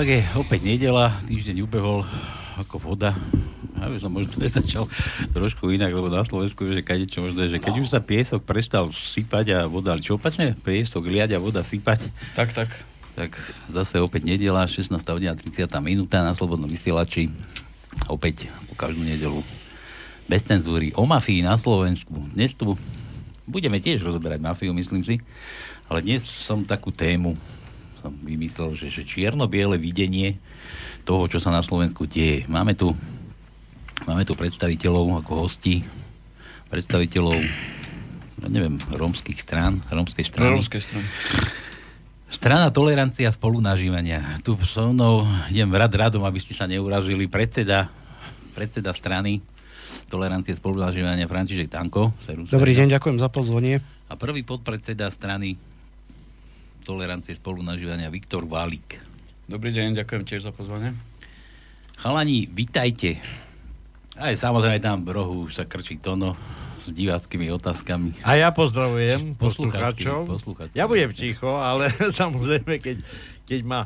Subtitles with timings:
[0.00, 2.08] No, tak je opäť nedela, týždeň ubehol
[2.56, 3.12] ako voda.
[3.76, 4.88] Ja by som možno nezačal
[5.36, 8.40] trošku inak, lebo na Slovensku je, že kadečo možno je, že keď už sa piesok
[8.48, 10.56] prestal sypať a voda, ale čo opačne?
[10.56, 12.08] Piesok liať a voda sypať.
[12.32, 12.80] Tak, tak.
[13.12, 13.36] Tak
[13.68, 14.88] zase opäť nedela, 16.
[15.04, 15.68] hodina 30.
[15.84, 17.28] minúta na Slobodnom vysielači.
[18.08, 19.44] Opäť po každú nedelu.
[20.24, 20.96] Bez cenzúry.
[20.96, 22.24] O mafii na Slovensku.
[22.32, 22.72] Dnes tu
[23.44, 25.20] budeme tiež rozoberať mafiu, myslím si.
[25.92, 27.36] Ale dnes som takú tému
[28.00, 30.40] som vymyslel, že, že čierno-biele videnie
[31.04, 32.48] toho, čo sa na Slovensku deje.
[32.48, 32.96] Máme tu,
[34.08, 35.84] máme tu predstaviteľov ako hosti,
[36.72, 37.36] predstaviteľov,
[38.40, 40.56] ja neviem, rómskych strán, rómskej strany.
[40.56, 41.06] Rómskej strany.
[42.30, 44.40] Strana tolerancia spolunažívania.
[44.46, 47.26] Tu so mnou idem rad radom, aby ste sa neurazili.
[47.26, 47.90] Predseda,
[48.54, 49.42] predseda strany
[50.10, 52.10] tolerancie spolunažívania František Tanko.
[52.50, 53.78] Dobrý deň, ďakujem za pozvanie.
[54.10, 55.54] A prvý podpredseda strany
[56.80, 58.98] tolerancie spolunažívania Viktor Válik.
[59.46, 60.96] Dobrý deň, ďakujem tiež za pozvanie.
[62.00, 63.20] Chalani, vitajte.
[64.16, 66.36] Aj samozrejme tam v rohu už sa krčí Tono
[66.84, 68.24] s diváckými otázkami.
[68.24, 70.28] A ja pozdravujem poslucháčov.
[70.72, 73.04] Ja budem ticho, ale samozrejme, keď,
[73.44, 73.80] keď ma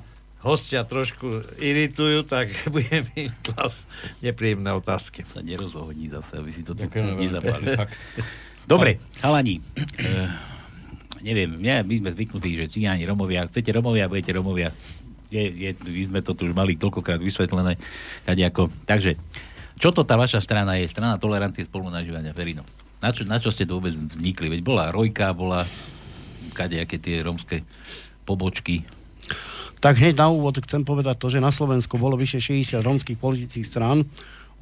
[0.45, 3.89] hostia trošku iritujú, tak budem im klas
[4.21, 5.25] nepríjemné otázky.
[5.25, 7.75] Sa nerozohodní zase, aby si to tu nezapali.
[8.65, 10.05] Dobre, chalani, e,
[11.25, 14.77] neviem, ja, my sme zvyknutí, že cigáni, Romovia, chcete Romovia, budete Romovia.
[15.33, 17.81] Je, je, my sme to tu už mali toľkokrát vysvetlené.
[18.29, 18.69] Ako.
[18.85, 19.17] Takže,
[19.81, 20.87] čo to tá vaša strana je?
[20.87, 22.63] Strana tolerancie spolunažívania, Verino.
[23.01, 24.53] Na čo, na čo ste to vôbec vznikli?
[24.53, 25.65] Veď bola Rojka, bola
[26.55, 27.65] kadejaké tie rómske
[28.29, 28.85] pobočky.
[29.83, 33.69] Tak hneď na úvod chcem povedať to, že na Slovensku bolo vyše 60 rómskych politických
[33.69, 34.09] strán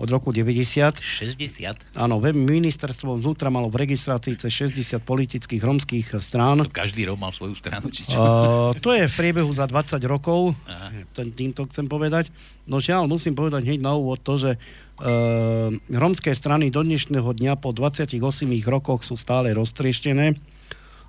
[0.03, 0.99] od roku 90.
[0.99, 1.95] 60?
[1.95, 6.59] Áno, ministerstvo vnútra malo v registrácii cez 60 politických romských strán.
[6.59, 8.19] To každý Rom mal svoju stranu, či čo?
[8.19, 11.07] Uh, to je v priebehu za 20 rokov, Aha.
[11.15, 12.35] týmto chcem povedať.
[12.67, 17.63] No žiaľ, musím povedať hneď na úvod to, že uh, romské strany do dnešného dňa
[17.63, 18.19] po 28
[18.67, 20.35] rokoch sú stále roztrieštené.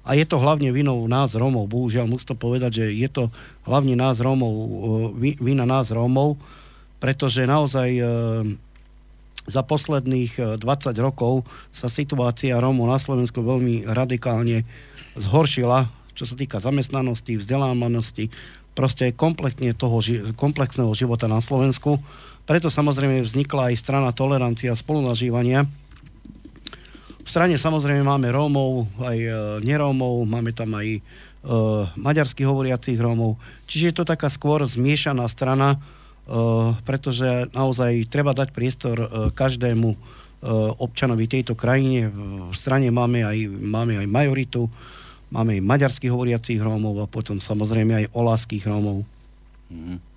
[0.03, 1.71] A je to hlavne vinou nás Rómov.
[1.71, 3.23] Bohužiaľ, musím to povedať, že je to
[3.65, 4.69] hlavne nás Rómov, uh,
[5.17, 6.37] vina nás Rómov,
[7.01, 8.05] pretože naozaj uh,
[9.43, 14.63] za posledných 20 e, rokov sa situácia Rómov na Slovensku veľmi radikálne
[15.19, 18.31] zhoršila, čo sa týka zamestnanosti, vzdelávanosti,
[18.73, 20.01] proste kompletne toho
[20.33, 22.01] komplexného života na Slovensku.
[22.43, 25.69] Preto samozrejme vznikla aj strana tolerancia a spolunažívania.
[27.23, 29.31] V strane samozrejme máme Rómov, aj e,
[29.63, 30.99] nerómov, máme tam aj e,
[31.95, 33.39] maďarsky hovoriacich Rómov.
[33.67, 36.01] Čiže je to taká skôr zmiešaná strana, Eh,
[36.87, 39.97] pretože naozaj treba dať priestor eh, každému eh,
[40.79, 42.07] občanovi tejto krajine.
[42.51, 44.71] V strane máme aj, máme aj majoritu,
[45.31, 49.03] máme aj maďarských hovoriacich Rómov a potom samozrejme aj oláských Rómov.
[49.73, 50.13] Mm-hmm.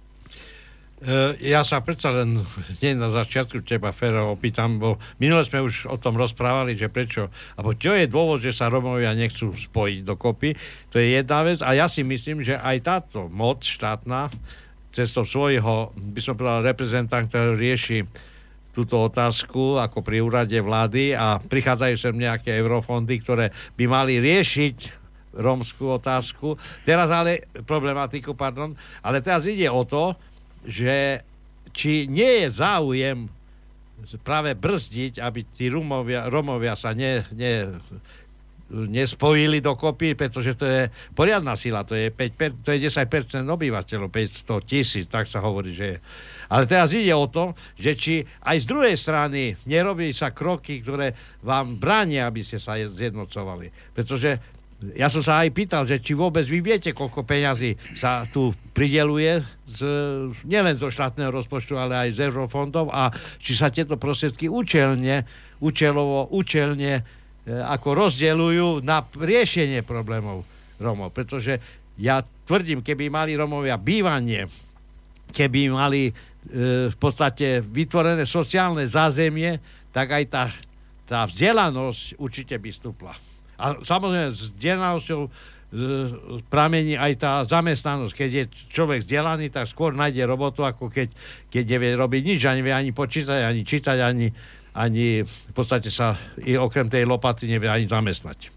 [1.45, 2.41] Ja sa predsa len
[2.81, 7.29] nie na začiatku teba, Fero, opýtam, bo minule sme už o tom rozprávali, že prečo,
[7.53, 10.57] alebo čo je dôvod, že sa Romovia nechcú spojiť dokopy,
[10.89, 14.33] to je jedna vec a ja si myslím, že aj táto moc štátna
[14.97, 18.09] cestou svojho, by som povedal, reprezentant, ktorý rieši
[18.73, 24.77] túto otázku ako pri úrade vlády a prichádzajú sem nejaké eurofondy, ktoré by mali riešiť
[25.37, 26.57] rómskú otázku.
[26.85, 28.73] Teraz ale, problematiku, pardon,
[29.05, 30.17] ale teraz ide o to,
[30.65, 31.25] že
[31.77, 33.29] či nie je záujem
[34.21, 37.81] práve brzdiť, aby tí Romovia, Romovia sa ne, ne,
[38.71, 40.83] nespojili dokopy, pretože to je
[41.15, 45.87] poriadna sila, to je, 5, to je 10% obyvateľov, 500 tisíc, tak sa hovorí, že
[45.87, 45.99] je.
[46.51, 51.15] Ale teraz ide o to, že či aj z druhej strany nerobí sa kroky, ktoré
[51.47, 53.71] vám bránia, aby ste sa zjednocovali.
[53.95, 54.57] Pretože
[54.93, 59.41] ja som sa aj pýtal, že či vôbec vy viete, koľko peňazí sa tu prideluje
[59.65, 59.81] z,
[60.45, 63.09] nielen zo štátneho rozpočtu, ale aj z eurofondov a
[63.41, 65.25] či sa tieto prostriedky účelne,
[65.65, 67.09] účelovo, účelne
[67.47, 70.43] ako rozdeľujú na riešenie problémov
[70.83, 71.15] Romov.
[71.15, 71.63] Pretože
[71.97, 74.51] ja tvrdím, keby mali Romovia bývanie,
[75.33, 76.13] keby mali e,
[76.93, 79.59] v podstate vytvorené sociálne zázemie,
[79.95, 80.45] tak aj tá,
[81.09, 83.15] tá vzdelanosť určite by stúpla.
[83.57, 85.31] A samozrejme s vzdelanosťou e,
[86.53, 88.13] pramení aj tá zamestnanosť.
[88.13, 91.09] Keď je človek vzdelaný, tak skôr nájde robotu, ako keď,
[91.49, 94.29] keď nevie robiť nič, ani vie ani počítať, ani čítať, ani,
[94.77, 98.53] ani v podstate sa i okrem tej lopaty nevie ani zamestnať.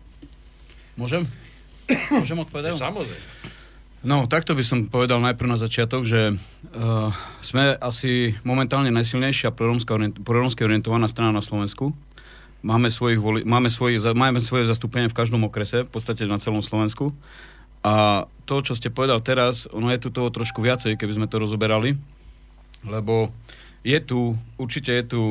[1.00, 1.24] Môžem?
[2.12, 2.76] Môžem odpovedať?
[2.76, 3.58] Samozrejme.
[4.00, 7.12] No, takto by som povedal najprv na začiatok, že uh,
[7.44, 9.52] sme asi momentálne najsilnejšia
[10.24, 11.92] proromsky orientovaná strana na Slovensku.
[12.64, 16.64] Máme, svojich voli, máme, svoje, máme svoje zastúpenie v každom okrese, v podstate na celom
[16.64, 17.12] Slovensku.
[17.84, 21.40] A to, čo ste povedal teraz, ono je tu toho trošku viacej, keby sme to
[21.40, 21.96] rozoberali,
[22.84, 23.32] lebo
[23.84, 25.22] je tu, určite je tu,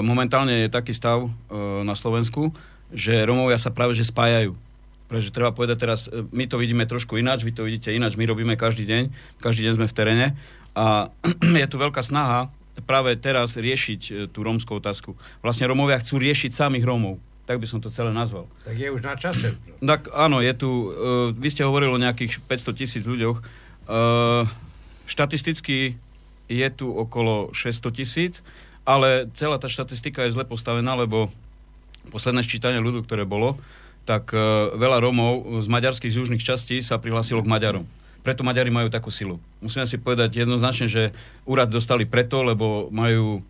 [0.00, 1.30] momentálne je taký stav e,
[1.84, 2.54] na Slovensku,
[2.90, 4.56] že Romovia sa práve že spájajú.
[5.10, 8.24] Pretože treba povedať teraz, e, my to vidíme trošku ináč, vy to vidíte ináč, my
[8.24, 9.02] robíme každý deň,
[9.42, 10.26] každý deň sme v teréne
[10.72, 11.10] a
[11.62, 12.48] je tu veľká snaha
[12.86, 15.18] práve teraz riešiť e, tú rómskú otázku.
[15.44, 17.18] Vlastne Romovia chcú riešiť samých Rómov
[17.50, 18.46] tak by som to celé nazval.
[18.62, 19.58] Tak je už na čase.
[19.82, 23.42] Tak áno, je tu, uh, vy ste hovorili o nejakých 500 tisíc ľuďoch.
[23.90, 24.46] Uh,
[25.10, 25.98] štatisticky
[26.46, 28.46] je tu okolo 600 tisíc,
[28.90, 31.30] ale celá tá štatistika je zle postavená, lebo
[32.10, 33.54] posledné ščítanie ľudu, ktoré bolo,
[34.02, 37.86] tak uh, veľa Rómov z maďarských južných častí sa prihlásilo k Maďarom.
[38.26, 39.38] Preto Maďari majú takú silu.
[39.62, 41.14] Musíme si povedať jednoznačne, že
[41.46, 43.46] úrad dostali preto, lebo majú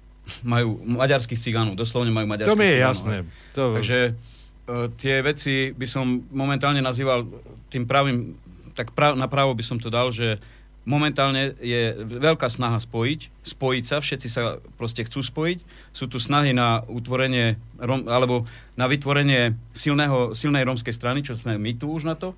[0.47, 2.93] majú maďarských cigánov, doslovne majú maďarských To mi je cigánov.
[2.93, 3.17] jasné.
[3.57, 3.65] To...
[3.75, 7.27] Takže uh, tie veci by som momentálne nazýval
[7.73, 8.37] tým pravým,
[8.77, 10.39] tak prav, napravo by som to dal, že
[10.89, 15.59] momentálne je veľká snaha spojiť, spojiť sa, všetci sa proste chcú spojiť.
[15.93, 18.49] Sú tu snahy na utvorenie, rom, alebo
[18.81, 22.33] na vytvorenie silného, silnej rómskej strany, čo sme my tu už na to.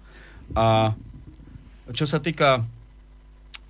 [0.58, 0.92] A
[1.94, 2.66] čo sa týka,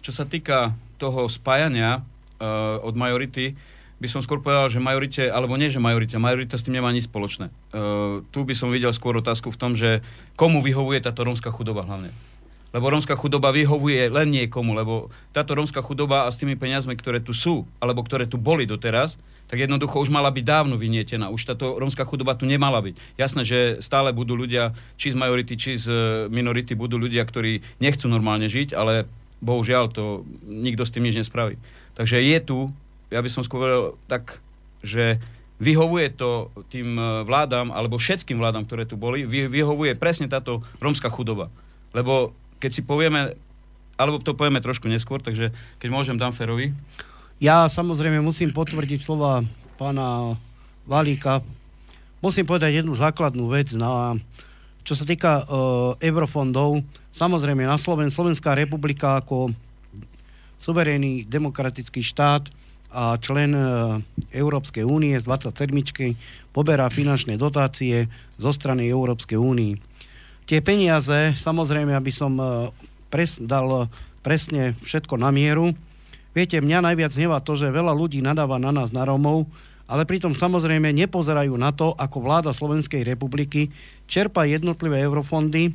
[0.00, 3.52] čo sa týka toho spájania uh, od majority,
[4.02, 7.06] by som skôr povedal, že majorite, alebo nie, že majorite, majorita s tým nemá nič
[7.06, 7.54] spoločné.
[7.70, 10.02] Uh, tu by som videl skôr otázku v tom, že
[10.34, 12.10] komu vyhovuje táto rómska chudoba hlavne.
[12.72, 17.20] Lebo rómska chudoba vyhovuje len niekomu, lebo táto rómska chudoba a s tými peniazmi, ktoré
[17.20, 19.20] tu sú, alebo ktoré tu boli doteraz,
[19.52, 21.28] tak jednoducho už mala byť dávno vynietená.
[21.28, 23.20] Už táto rómska chudoba tu nemala byť.
[23.20, 25.96] Jasné, že stále budú ľudia, či z majority, či z e,
[26.32, 29.04] minority, budú ľudia, ktorí nechcú normálne žiť, ale
[29.44, 31.60] bohužiaľ to nikto s tým nič nespraví.
[31.92, 32.72] Takže je tu
[33.12, 34.40] ja by som skôr tak,
[34.80, 35.20] že
[35.60, 41.12] vyhovuje to tým e, vládam, alebo všetkým vládam, ktoré tu boli, vyhovuje presne táto rómska
[41.12, 41.52] chudoba.
[41.92, 42.32] Lebo
[42.62, 43.34] keď si povieme,
[43.98, 45.50] alebo to povieme trošku neskôr, takže
[45.82, 46.70] keď môžem, dám Ferovi.
[47.42, 49.42] Ja samozrejme musím potvrdiť slova
[49.74, 50.38] pána
[50.86, 51.42] Valíka.
[52.22, 53.74] Musím povedať jednu základnú vec.
[53.74, 54.14] Na,
[54.86, 55.46] čo sa týka uh,
[55.98, 59.50] eurofondov, samozrejme na Sloven, Slovenská republika ako
[60.62, 62.46] suverénny demokratický štát
[62.92, 63.62] a člen e,
[64.36, 65.74] Európskej únie z 27.
[66.52, 68.06] poberá finančné dotácie
[68.36, 69.80] zo strany Európskej únie.
[70.52, 72.68] Tie peniaze, samozrejme, aby som e,
[73.08, 73.88] pres, dal
[74.20, 75.72] presne všetko na mieru,
[76.36, 79.48] viete, mňa najviac hnevá to, že veľa ľudí nadáva na nás, na Romov,
[79.88, 83.72] ale pritom samozrejme nepozerajú na to, ako vláda Slovenskej republiky
[84.04, 85.72] čerpa jednotlivé eurofondy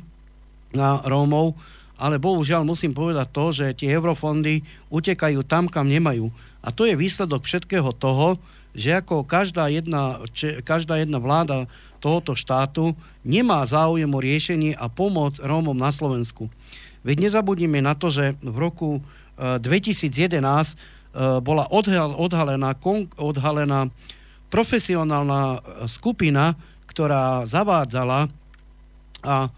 [0.70, 1.58] na Rómov,
[1.98, 4.62] ale bohužiaľ musím povedať to, že tie eurofondy
[4.94, 6.30] utekajú tam, kam nemajú.
[6.62, 8.38] A to je výsledok všetkého toho,
[8.78, 10.22] že ako každá jedna,
[10.62, 11.66] každá jedna vláda
[11.98, 12.94] tohoto štátu
[13.26, 16.50] nemá záujem o riešenie a pomoc Rómom na Slovensku.
[17.02, 20.76] Veď nezabudnime na to, že v roku e, 2011 e,
[21.42, 22.74] bola odhal, odhalená,
[23.18, 23.90] odhalená
[24.50, 26.58] profesionálna e, skupina,
[26.90, 28.30] ktorá zavádzala
[29.22, 29.50] a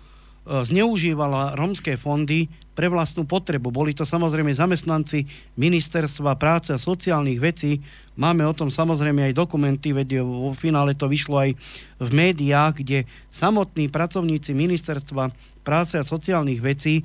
[0.51, 3.75] E, zneužívala romské fondy pre vlastnú potrebu.
[3.75, 5.27] Boli to samozrejme zamestnanci
[5.59, 7.83] Ministerstva práce a sociálnych vecí.
[8.15, 11.51] Máme o tom samozrejme aj dokumenty, veď vo finále to vyšlo aj
[11.99, 12.99] v médiách, kde
[13.29, 15.35] samotní pracovníci Ministerstva
[15.67, 17.05] práce a sociálnych vecí e,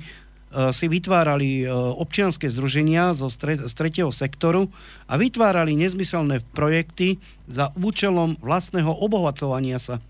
[0.72, 3.28] si vytvárali e, občianské združenia zo
[3.74, 4.70] tretieho sektoru
[5.10, 7.20] a vytvárali nezmyselné projekty
[7.50, 10.00] za účelom vlastného obohacovania sa.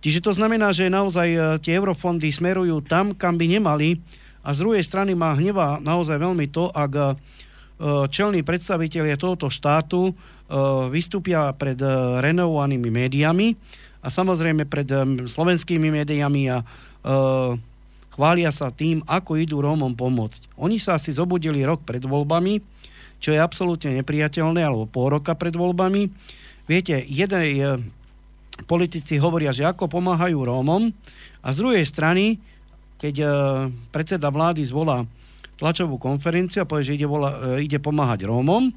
[0.00, 4.00] Čiže to znamená, že naozaj e, tie eurofondy smerujú tam, kam by nemali
[4.40, 7.04] a z druhej strany má hneva naozaj veľmi to, ak e,
[8.08, 10.12] čelní predstavitelia tohoto štátu e,
[10.88, 11.76] vystúpia pred
[12.20, 13.54] renovovanými médiami
[14.00, 14.88] a samozrejme pred
[15.28, 16.64] slovenskými médiami a
[18.16, 20.56] chvália sa tým, ako idú Rómom pomôcť.
[20.60, 22.60] Oni sa asi zobudili rok pred voľbami,
[23.20, 26.08] čo je absolútne nepriateľné, alebo pol roka pred voľbami.
[26.64, 27.44] Viete, jeden,
[28.64, 30.92] politici hovoria, že ako pomáhajú Rómom
[31.40, 32.40] a z druhej strany,
[33.00, 33.30] keď uh,
[33.88, 35.08] predseda vlády zvolá
[35.56, 38.68] tlačovú konferenciu a povie, že ide, vola, uh, ide pomáhať Rómom,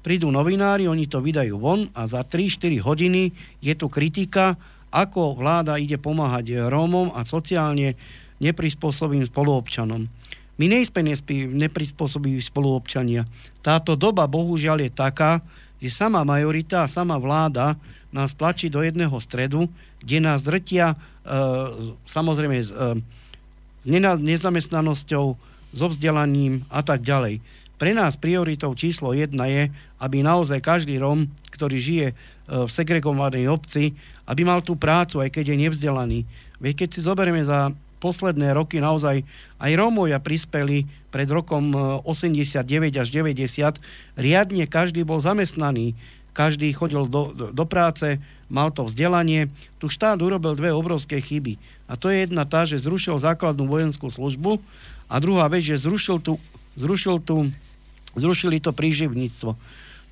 [0.00, 4.56] prídu novinári, oni to vydajú von a za 3-4 hodiny je tu kritika,
[4.88, 7.92] ako vláda ide pomáhať Rómom a sociálne
[8.40, 10.08] neprispôsobým spoluobčanom.
[10.56, 11.04] My nejsme
[11.52, 13.28] neprispôsobí spoluobčania.
[13.60, 15.44] Táto doba bohužiaľ je taká,
[15.76, 17.76] že sama majorita a sama vláda
[18.08, 19.68] nás tlačí do jedného stredu,
[20.00, 20.96] kde nás drtia e,
[22.08, 22.66] samozrejme e,
[23.86, 25.26] nezamestnanosťou,
[25.76, 27.44] so vzdelaním a tak ďalej.
[27.76, 29.68] Pre nás prioritou číslo jedna je,
[30.00, 32.14] aby naozaj každý Rom, ktorý žije e,
[32.48, 33.92] v segregovanej obci,
[34.24, 36.18] aby mal tú prácu, aj keď je nevzdelaný.
[36.56, 39.20] Veď keď si zoberieme za posledné roky naozaj
[39.60, 41.76] aj Rómovia prispeli pred rokom
[42.08, 43.76] 89 e, až 90.
[44.16, 45.92] Riadne každý bol zamestnaný,
[46.36, 48.20] každý chodil do, do, do práce,
[48.52, 49.48] mal to vzdelanie.
[49.80, 51.56] Tu štát urobil dve obrovské chyby.
[51.88, 54.60] A to je jedna tá, že zrušil základnú vojenskú službu
[55.08, 56.36] a druhá vec, že zrušil tu,
[56.76, 57.48] zrušil tu,
[58.12, 59.56] zrušili to príživníctvo.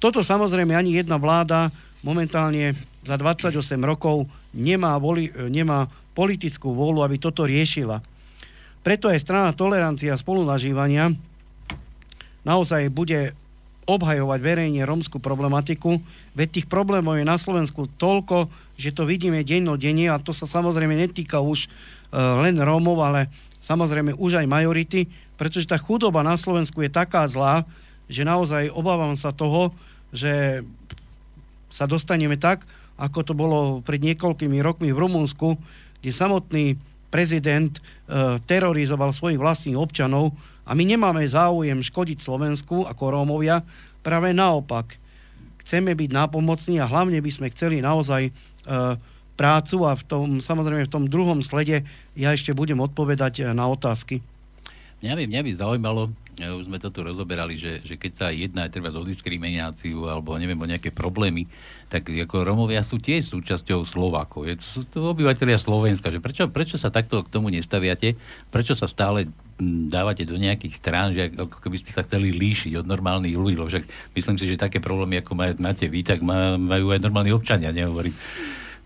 [0.00, 1.68] Toto samozrejme ani jedna vláda
[2.00, 2.72] momentálne
[3.04, 4.24] za 28 rokov
[4.56, 8.00] nemá, voli, nemá politickú vôľu, aby toto riešila.
[8.80, 11.12] Preto aj strana tolerancia spolunažívania
[12.44, 13.36] naozaj bude
[13.84, 16.00] obhajovať verejne rómskú problematiku,
[16.32, 18.48] veď tých problémov je na Slovensku toľko,
[18.80, 23.28] že to vidíme denne a to sa samozrejme netýka už uh, len Rómov, ale
[23.60, 25.08] samozrejme už aj majority,
[25.40, 27.64] pretože tá chudoba na Slovensku je taká zlá,
[28.08, 29.72] že naozaj obávam sa toho,
[30.12, 30.64] že
[31.72, 35.58] sa dostaneme tak, ako to bolo pred niekoľkými rokmi v Rumunsku,
[35.98, 36.78] kde samotný
[37.10, 37.80] prezident e,
[38.46, 43.60] terorizoval svojich vlastných občanov a my nemáme záujem škodiť Slovensku ako Rómovia,
[44.00, 44.96] práve naopak.
[45.64, 48.32] Chceme byť nápomocní a hlavne by sme chceli naozaj e,
[49.36, 53.64] prácu a v tom, samozrejme v tom druhom slede ja ešte budem odpovedať e, na
[53.68, 54.20] otázky.
[55.04, 56.02] Mňa by, mňa by zaujímalo,
[56.40, 60.56] už sme to tu rozoberali, že, že keď sa jedná treba o diskrimináciu alebo neviem
[60.56, 61.46] o nejaké problémy,
[61.92, 64.48] tak ako Romovia sú tiež súčasťou Slovákov.
[64.48, 66.08] Je, sú to obyvateľia Slovenska.
[66.08, 68.16] Že prečo, prečo sa takto k tomu nestaviate?
[68.48, 69.30] Prečo sa stále
[69.62, 73.54] dávate do nejakých strán, že ako keby ste sa chceli líšiť od normálnych ľudí?
[73.54, 77.70] Lebo však myslím si, že také problémy, ako máte vy, tak majú aj normálni občania,
[77.70, 78.14] nehovorím.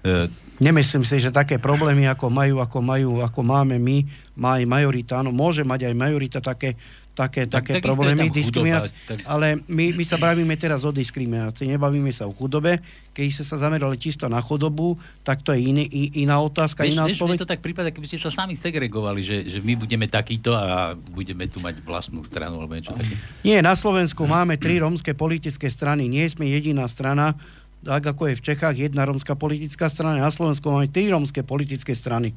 [0.05, 4.03] E, Nemyslím si, že také problémy, ako majú, ako majú, ako máme my,
[4.43, 5.23] má aj majorita.
[5.23, 6.75] Áno, môže mať aj majorita také
[7.19, 8.95] také, tak, také tak problémy, diskriminácie.
[9.11, 9.27] Tak...
[9.27, 12.79] Ale my, my sa bavíme teraz o diskriminácii, nebavíme sa o chudobe.
[13.11, 14.95] Keď ste sa zamerali čisto na chudobu,
[15.27, 17.37] tak to je iný, iná otázka, vieš, iná vieš, odpoveď.
[17.43, 21.51] to tak prípada, keby ste sa sami segregovali, že, že my budeme takýto a budeme
[21.51, 23.19] tu mať vlastnú stranu alebo niečo také.
[23.43, 26.07] Nie, na Slovensku máme tri rómske politické strany.
[26.07, 27.35] Nie sme jediná strana,
[27.83, 31.99] tak ako je v Čechách jedna rómska politická strana, na Slovensku máme tri rómske politické
[31.99, 32.31] strany.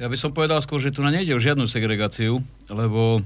[0.00, 2.40] Ja by som povedal skôr, že tu na nejde o žiadnu segregáciu,
[2.72, 3.20] lebo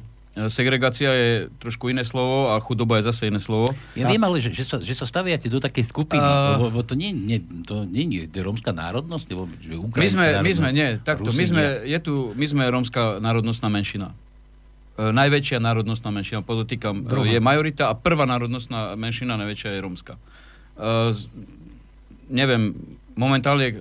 [0.50, 1.30] segregácia je
[1.62, 3.70] trošku iné slovo a chudoba je zase iné slovo.
[3.94, 6.80] Ja, viem ale, že, že, sa, že sa staviate do takej skupiny, uh, lebo, lebo
[6.82, 10.98] to nie, nie, to nie je rómska národnosť, lebo že my sme, my sme, nie,
[10.98, 14.10] takto, my sme, je tu, my sme rómska národnostná menšina.
[14.98, 17.30] E, najväčšia národnostná menšina, podotýkam, Druhá.
[17.30, 20.18] je majorita a prvá národnostná menšina, najväčšia je rómska.
[20.18, 21.14] E,
[22.26, 22.74] neviem,
[23.14, 23.78] momentálne,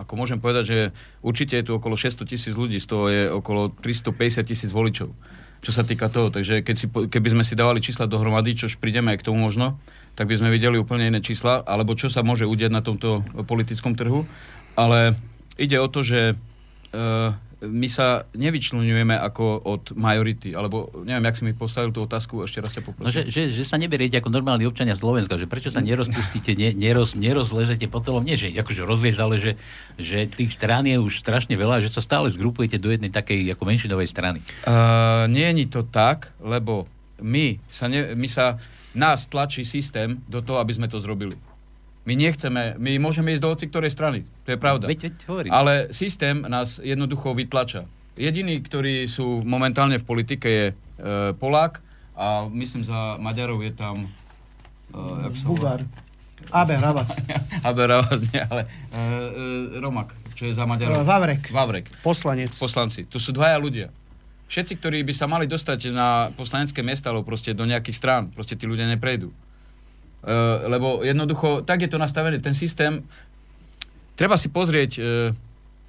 [0.00, 0.78] ako môžem povedať, že
[1.20, 5.12] určite je tu okolo 600 tisíc ľudí, z toho je okolo 350 tisíc voličov
[5.64, 6.28] čo sa týka toho.
[6.28, 9.80] Takže keď si, keby sme si dávali čísla dohromady, čož prídeme aj k tomu možno,
[10.12, 13.96] tak by sme videli úplne iné čísla, alebo čo sa môže udiať na tomto politickom
[13.96, 14.28] trhu.
[14.76, 15.16] Ale
[15.56, 17.32] ide o to, že uh,
[17.66, 22.60] my sa nevyčlenujeme ako od majority, alebo neviem, jak si mi postavil tú otázku, ešte
[22.60, 23.06] raz ťa poprosím.
[23.08, 26.76] No, že, že, že sa neberiete ako normálni občania Slovenska, že prečo sa nerozpustíte, ne,
[26.76, 29.52] neroz, nerozlezete po celom, nie že akože rozliez, ale že,
[29.96, 33.62] že tých strán je už strašne veľa, že sa stále zgrupujete do jednej takej ako
[33.64, 34.38] menšinovej strany.
[34.68, 36.84] Uh, nie je to tak, lebo
[37.22, 38.58] my sa, ne, my sa
[38.94, 41.34] nás tlačí systém do toho, aby sme to zrobili.
[42.04, 44.84] My nechceme, my môžeme ísť do hoci ktorej strany, to je pravda.
[44.84, 45.50] Veď, veď hovorím.
[45.56, 47.88] Ale systém nás jednoducho vytlača.
[48.20, 50.74] Jediní, ktorí sú momentálne v politike, je e,
[51.34, 51.80] Polák
[52.14, 54.06] a myslím za Maďarov je tam...
[54.92, 55.80] E, jak Bugár.
[56.52, 57.08] Abe Ravas.
[57.68, 59.00] Abe Ravas, nie, ale e,
[59.74, 61.00] e, Romak, čo je za Maďarov.
[61.00, 61.42] E, Vavrek.
[61.50, 61.88] Vavrek.
[62.04, 62.52] Poslanec.
[62.60, 63.08] Poslanci.
[63.08, 63.88] Tu sú dvaja ľudia.
[64.52, 68.54] Všetci, ktorí by sa mali dostať na poslanecké miesta, alebo proste do nejakých strán, proste
[68.54, 69.32] tí ľudia neprejdú.
[70.24, 73.04] Eh, lebo jednoducho, tak je to nastavené, ten systém,
[74.16, 75.04] treba si pozrieť uh,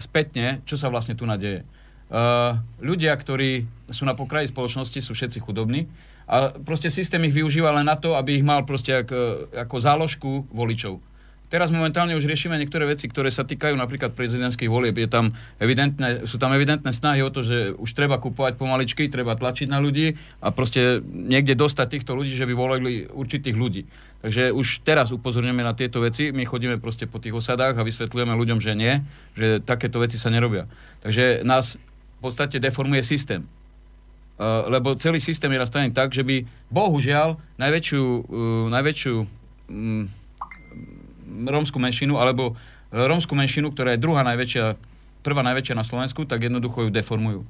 [0.02, 1.62] spätne, čo sa vlastne tu nadeje.
[2.10, 5.86] Uh, ľudia, ktorí sú na pokraji spoločnosti, sú všetci chudobní
[6.26, 10.32] a proste systém ich využíva len na to, aby ich mal proste ako, ako záložku
[10.50, 10.98] voličov.
[11.46, 14.98] Teraz momentálne už riešime niektoré veci, ktoré sa týkajú napríklad prezidentských volieb.
[14.98, 19.38] Je tam evidentné, sú tam evidentné snahy o to, že už treba kupovať pomaličky, treba
[19.38, 23.86] tlačiť na ľudí a proste niekde dostať týchto ľudí, že by volili určitých ľudí.
[24.26, 28.34] Takže už teraz upozorňujeme na tieto veci, my chodíme proste po tých osadách a vysvetľujeme
[28.34, 29.06] ľuďom, že nie,
[29.38, 30.66] že takéto veci sa nerobia.
[31.06, 33.46] Takže nás v podstate deformuje systém.
[34.36, 40.10] Uh, lebo celý systém je nastavený tak, že by bohužiaľ najväčšiu, uh, najväčšiu um,
[41.44, 42.56] rómsku menšinu, alebo
[42.90, 44.80] e, rómsku menšinu, ktorá je druhá najväčšia,
[45.20, 47.42] prvá najväčšia na Slovensku, tak jednoducho ju deformujú.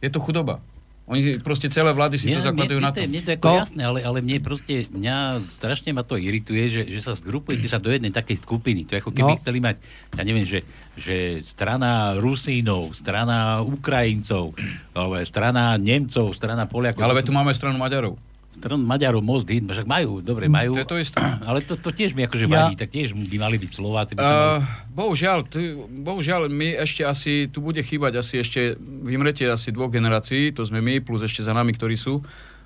[0.00, 0.64] Je to chudoba.
[1.06, 2.98] Oni proste celé vlády si to zakladajú mne, na to.
[2.98, 6.82] Mne to je ako jasné, ale, ale mne proste, mňa strašne ma to irituje, že,
[6.82, 8.82] že sa zgrupujete sa do jednej takej skupiny.
[8.90, 9.38] To je ako keby no.
[9.38, 9.78] chceli mať,
[10.18, 10.66] ja neviem, že,
[10.98, 14.58] že strana Rusínov, strana Ukrajincov,
[14.98, 17.06] alebo strana Nemcov, strana Poliakov.
[17.06, 18.18] Ale tu máme stranu Maďarov
[18.56, 20.72] stran Maďarov most hit, však majú, dobre, majú.
[20.72, 21.20] To je to isté.
[21.48, 22.72] Ale to, to tiež mi akože ja.
[22.72, 24.12] vadí, tak tiež by mali byť Slováci.
[24.16, 24.64] By uh, mali...
[24.96, 25.60] bohužiaľ, tu,
[25.92, 30.80] bohužiaľ, my ešte asi, tu bude chýbať asi ešte, vymretie asi dvoch generácií, to sme
[30.80, 32.24] my, plus ešte za nami, ktorí sú,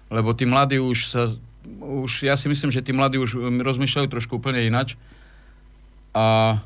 [0.08, 1.26] lebo tí mladí už sa,
[1.82, 4.94] už, ja si myslím, že tí mladí už rozmýšľajú trošku úplne inač.
[6.10, 6.58] A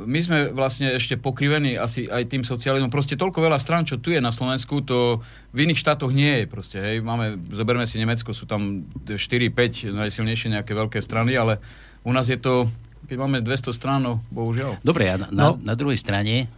[0.00, 2.88] my sme vlastne ešte pokrivení asi aj tým socializmom.
[2.88, 5.20] Proste toľko veľa strán, čo tu je na Slovensku, to
[5.52, 6.44] v iných štátoch nie je.
[6.48, 7.04] Proste, hej.
[7.04, 11.60] Máme, zoberme si Nemecko, sú tam 4-5 najsilnejšie nejaké veľké strany, ale
[12.02, 12.66] u nás je to,
[13.06, 14.80] keď máme 200 strán, no, bohužiaľ.
[14.80, 15.60] Dobre, a na, no.
[15.60, 16.50] na, na druhej strane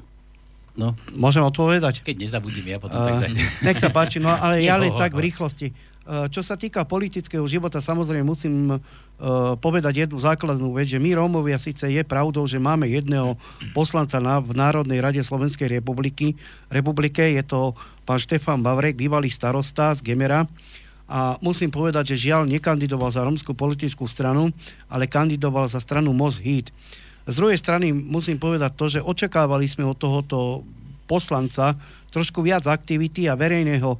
[0.75, 0.99] No.
[1.15, 2.03] Môžem odpovedať?
[2.03, 3.31] Keď nezabudím, ja potom uh, tak
[3.63, 5.71] Nech sa páči, no ale ja len tak v rýchlosti.
[6.05, 8.79] Uh, čo sa týka politického života, samozrejme musím uh,
[9.57, 13.41] povedať jednu základnú vec, že my Rómovia síce je pravdou, že máme jedného
[13.73, 16.37] poslanca na, v Národnej rade Slovenskej republiky,
[16.69, 17.73] republike, je to
[18.05, 20.45] pán Štefan Bavrek, bývalý starosta z Gemera.
[21.09, 24.53] A musím povedať, že žiaľ nekandidoval za romskú politickú stranu,
[24.89, 26.69] ale kandidoval za stranu Most Hit.
[27.25, 30.65] Z druhej strany musím povedať to, že očakávali sme od tohoto
[31.05, 31.77] poslanca
[32.15, 33.99] trošku viac aktivity a verejného e,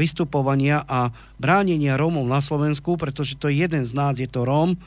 [0.00, 4.72] vystupovania a bránenia Rómov na Slovensku, pretože to je jeden z nás, je to Róm,
[4.72, 4.78] e,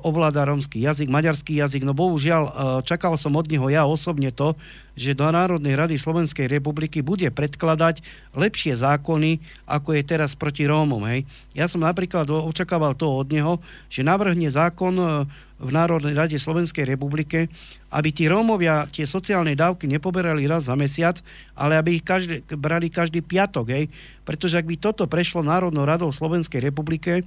[0.00, 1.84] ovláda rómsky jazyk, maďarský jazyk.
[1.84, 2.52] No bohužiaľ, e,
[2.88, 4.56] čakal som od neho ja osobne to,
[4.96, 8.00] že do Národnej rady Slovenskej republiky bude predkladať
[8.32, 11.04] lepšie zákony, ako je teraz proti Rómom.
[11.12, 11.28] Hej.
[11.52, 13.60] Ja som napríklad očakával to od neho,
[13.92, 15.06] že navrhne zákon e,
[15.62, 17.46] v Národnej rade Slovenskej republike,
[17.94, 21.22] aby tí Rómovia tie sociálne dávky nepoberali raz za mesiac,
[21.54, 23.66] ale aby ich každý, brali každý piatok.
[23.70, 23.84] Hej.
[24.26, 27.22] Pretože ak by toto prešlo Národnou radou Slovenskej republike,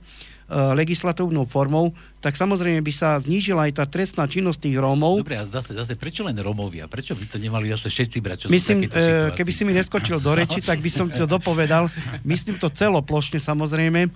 [0.50, 1.90] legislatívnou formou,
[2.22, 5.26] tak samozrejme by sa znížila aj tá trestná činnosť tých Rómov.
[5.26, 6.86] Dobre, a zase, zase prečo len Rómovia?
[6.86, 8.38] Prečo by to nemali zase všetci brať?
[8.46, 11.90] Čo Myslím, e, keby si mi neskočil do reči, tak by som to dopovedal.
[12.22, 14.14] Myslím to celoplošne samozrejme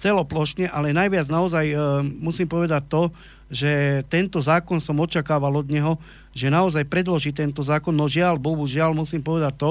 [0.00, 1.76] celoplošne, ale najviac naozaj e,
[2.24, 3.12] musím povedať to,
[3.50, 5.98] že tento zákon som očakával od neho,
[6.30, 9.70] že naozaj predloží tento zákon, no žiaľ, Bohu, žiaľ, musím povedať to,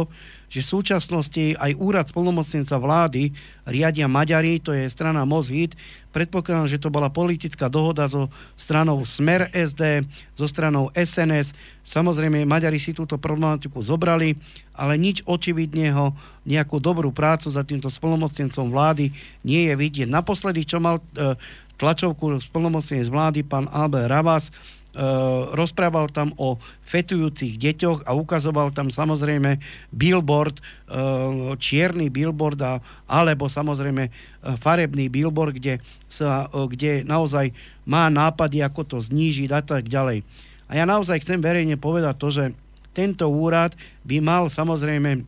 [0.51, 3.31] že v súčasnosti aj úrad spolnomocnenca vlády
[3.63, 5.79] riadia Maďari, to je strana Mozhit.
[6.11, 8.27] Predpokladám, že to bola politická dohoda so
[8.59, 10.03] stranou Smer SD,
[10.35, 11.55] so stranou SNS.
[11.87, 14.35] Samozrejme, Maďari si túto problematiku zobrali,
[14.75, 16.11] ale nič očividného,
[16.43, 19.13] nejakú dobrú prácu za týmto spolnomocnencom vlády
[19.45, 20.09] nie je vidieť.
[20.09, 21.37] Naposledy, čo mal e,
[21.79, 24.51] tlačovku splnomocnenie z vlády, pán Albert Ravas,
[24.89, 29.61] Uh, rozprával tam o fetujúcich deťoch a ukazoval tam samozrejme
[29.93, 35.77] billboard, uh, čierny billboard a, alebo samozrejme uh, farebný billboard, kde,
[36.09, 37.53] sa, kde naozaj
[37.85, 40.25] má nápady, ako to znížiť a tak ďalej.
[40.65, 42.45] A ja naozaj chcem verejne povedať to, že
[42.89, 43.77] tento úrad
[44.09, 45.21] by mal samozrejme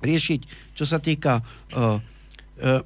[0.00, 1.44] riešiť, čo sa týka
[1.76, 2.13] uh, E,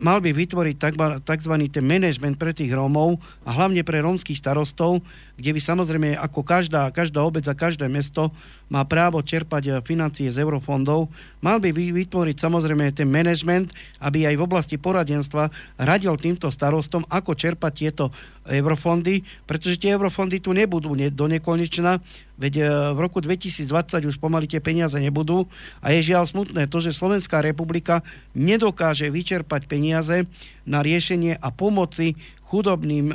[0.00, 0.76] mal by vytvoriť
[1.22, 1.54] tzv.
[1.68, 5.04] ten management pre tých Rómov a hlavne pre rómskych starostov,
[5.37, 8.33] kde by samozrejme ako každá, každá obec a každé mesto
[8.68, 11.09] má právo čerpať e, financie z eurofondov.
[11.40, 15.48] Mal by vytvoriť samozrejme ten management, aby aj v oblasti poradenstva
[15.81, 18.12] radil týmto starostom, ako čerpať tieto
[18.48, 22.00] eurofondy, pretože tie eurofondy tu nebudú do nekonečna,
[22.40, 22.62] veď e,
[22.96, 25.48] v roku 2020 už pomaly tie peniaze nebudú
[25.85, 28.00] a je žiaľ smutné to, že Slovenská republika
[28.33, 30.24] nedokáže vyčerpať peniaze
[30.68, 32.14] na riešenie a pomoci
[32.48, 33.14] chudobným e,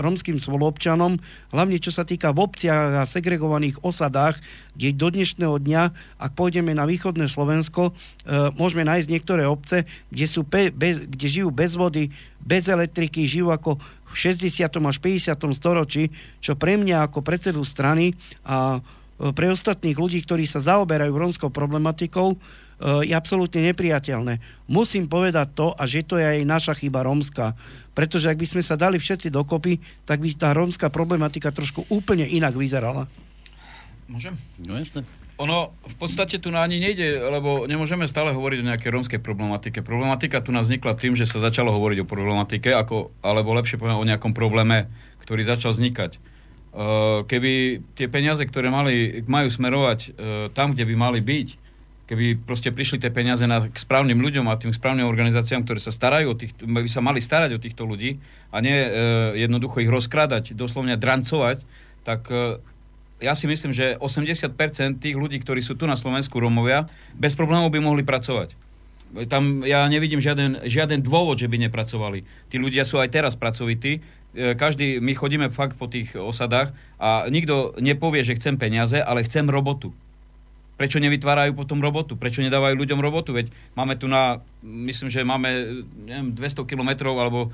[0.00, 1.20] romským spoluobčanom,
[1.52, 4.40] hlavne čo sa týka v obciach a segregovaných osadách,
[4.72, 5.82] kde do dnešného dňa,
[6.16, 11.26] ak pôjdeme na východné Slovensko, e, môžeme nájsť niektoré obce, kde, sú pe, bez, kde
[11.28, 12.08] žijú bez vody,
[12.40, 13.76] bez elektriky, žijú ako
[14.10, 14.64] v 60.
[14.64, 15.36] až 50.
[15.54, 18.16] storočí, čo pre mňa ako predsedu strany
[18.48, 22.40] a e, pre ostatných ľudí, ktorí sa zaoberajú rómskou problematikou,
[22.80, 24.40] je absolútne nepriateľné.
[24.66, 27.52] Musím povedať to, a že to je aj naša chyba rómska,
[27.92, 29.76] pretože ak by sme sa dali všetci dokopy,
[30.08, 33.04] tak by tá rómska problematika trošku úplne inak vyzerala.
[34.08, 34.34] Môžem?
[34.64, 35.04] No jasne.
[35.40, 39.80] Ono v podstate tu na ani nejde, lebo nemôžeme stále hovoriť o nejakej rómskej problematike.
[39.80, 43.96] Problematika tu nás vznikla tým, že sa začalo hovoriť o problematike, ako, alebo lepšie poviem
[43.96, 44.92] o nejakom probléme,
[45.24, 46.20] ktorý začal vznikať.
[46.70, 50.12] Uh, keby tie peniaze, ktoré mali, majú smerovať uh,
[50.52, 51.48] tam, kde by mali byť,
[52.10, 55.94] keby proste prišli tie peniaze na, k správnym ľuďom a tým správnym organizáciám, ktoré sa
[55.94, 58.18] starajú o tých, by sa mali starať o týchto ľudí
[58.50, 58.90] a nie uh,
[59.38, 61.62] jednoducho ich rozkrádať, doslovne drancovať,
[62.02, 62.58] tak uh,
[63.22, 67.70] ja si myslím, že 80% tých ľudí, ktorí sú tu na Slovensku Rómovia, bez problémov
[67.70, 68.58] by mohli pracovať.
[69.30, 72.26] Tam ja nevidím žiaden, žiaden dôvod, že by nepracovali.
[72.50, 73.98] Tí ľudia sú aj teraz pracovití.
[73.98, 79.26] E, každý, my chodíme fakt po tých osadách a nikto nepovie, že chcem peniaze, ale
[79.26, 79.90] chcem robotu.
[80.80, 82.16] Prečo nevytvárajú potom robotu?
[82.16, 83.36] Prečo nedávajú ľuďom robotu?
[83.36, 87.52] Veď máme tu na, myslím, že máme neviem, 200 kilometrov alebo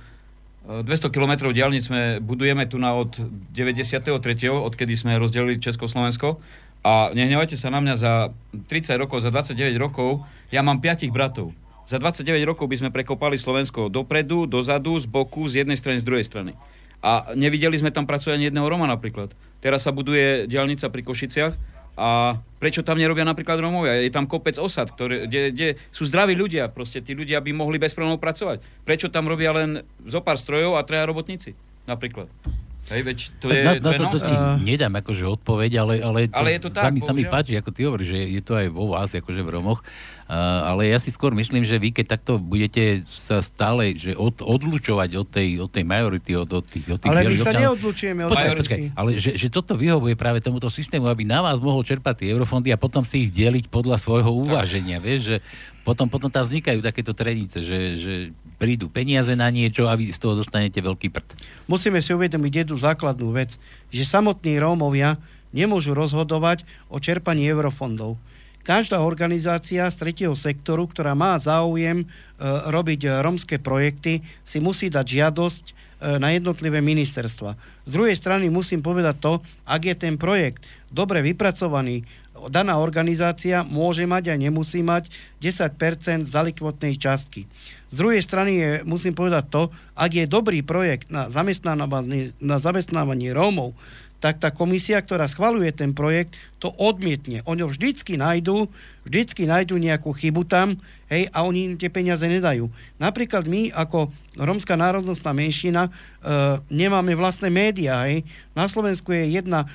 [0.66, 3.18] 200 kilometrov diálnic sme budujeme tu na od
[3.50, 4.22] 93.
[4.46, 6.38] odkedy sme rozdelili Československo.
[6.86, 8.12] A nehnevajte sa na mňa za
[8.54, 10.22] 30 rokov, za 29 rokov,
[10.54, 11.50] ja mám 5 bratov.
[11.82, 16.06] Za 29 rokov by sme prekopali Slovensko dopredu, dozadu, z boku, z jednej strany, z
[16.06, 16.54] druhej strany.
[17.02, 19.34] A nevideli sme tam pracovať ani jedného Roma napríklad.
[19.58, 21.54] Teraz sa buduje diálnica pri Košiciach
[21.96, 23.96] a prečo tam nerobia napríklad Romovia?
[24.04, 27.80] Je tam kopec osad, ktoré, kde, kde sú zdraví ľudia, proste tí ľudia by mohli
[27.80, 28.60] bez problémov pracovať.
[28.84, 31.56] Prečo tam robia len zo pár strojov a treja robotníci?
[31.88, 32.28] Napríklad.
[32.86, 36.30] Hej, veď to je, na, to, je to, to ti nedám akože odpoveď, ale, ale,
[36.30, 38.42] to ale je to tak, sa, mi, sa mi páči, ako ty hovoríš, že je
[38.46, 39.82] to aj vo vás, akože v Romoch.
[40.26, 44.42] Uh, ale ja si skôr myslím, že vy keď takto budete sa stále že od,
[44.42, 47.62] odlučovať od tej, od tej majority, od, od tých, od tých Ale my sa občanov,
[47.62, 51.62] neodlučujeme od Počkaj, počkaj, ale že, že toto vyhovuje práve tomuto systému, aby na vás
[51.62, 55.36] mohol čerpať tie eurofondy a potom si ich deliť podľa svojho uváženia, vieš, že
[55.86, 58.14] potom, potom tam vznikajú takéto trenice, že, že
[58.58, 61.38] prídu peniaze na niečo a vy z toho dostanete veľký prd.
[61.70, 63.54] Musíme si uvedomiť jednu základnú vec,
[63.94, 65.22] že samotní Rómovia
[65.54, 68.18] nemôžu rozhodovať o čerpaní eurofondov.
[68.66, 72.06] Každá organizácia z tretieho sektoru, ktorá má záujem e,
[72.66, 75.72] robiť e, rómske projekty, si musí dať žiadosť e,
[76.18, 77.54] na jednotlivé ministerstva.
[77.86, 79.32] Z druhej strany musím povedať to,
[79.70, 82.02] ak je ten projekt dobre vypracovaný,
[82.50, 87.46] daná organizácia môže mať a nemusí mať 10% zalikvotnej častky.
[87.94, 89.62] Z druhej strany je, musím povedať to,
[89.94, 93.78] ak je dobrý projekt na na zamestnávanie Rómov,
[94.26, 97.46] tak tá komisia, ktorá schvaluje ten projekt, to odmietne.
[97.46, 98.66] Oni ho vždycky nájdú,
[99.06, 102.66] vždycky nájdú nejakú chybu tam, hej, a oni im tie peniaze nedajú.
[102.98, 105.90] Napríklad my, ako romská národnostná menšina, e,
[106.74, 108.26] nemáme vlastné médiá, hej.
[108.50, 109.66] Na Slovensku je jedna e,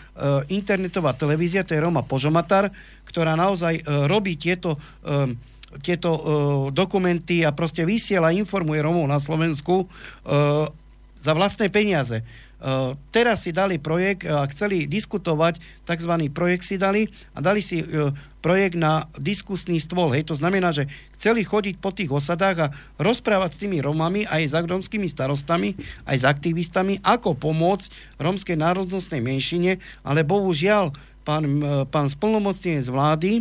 [0.51, 2.75] internetová televízia, to je Roma Požomatar,
[3.07, 4.75] ktorá naozaj e, robí tieto
[5.07, 5.31] e,
[5.79, 6.21] tieto uh,
[6.67, 10.67] dokumenty a proste vysiela, informuje Romov na Slovensku uh,
[11.15, 12.27] za vlastné peniaze.
[12.61, 16.13] Uh, teraz si dali projekt a uh, chceli diskutovať, tzv.
[16.29, 20.13] projekt si dali a dali si uh, projekt na diskusný stôl.
[20.13, 20.85] Hej, to znamená, že
[21.17, 22.71] chceli chodiť po tých osadách a
[23.01, 25.73] rozprávať s tými Romami, aj s romskými starostami,
[26.05, 30.93] aj s aktivistami, ako pomôcť romskej národnostnej menšine, ale bohužiaľ
[31.25, 31.45] pán,
[31.89, 33.31] pán splnomocnenie z vlády,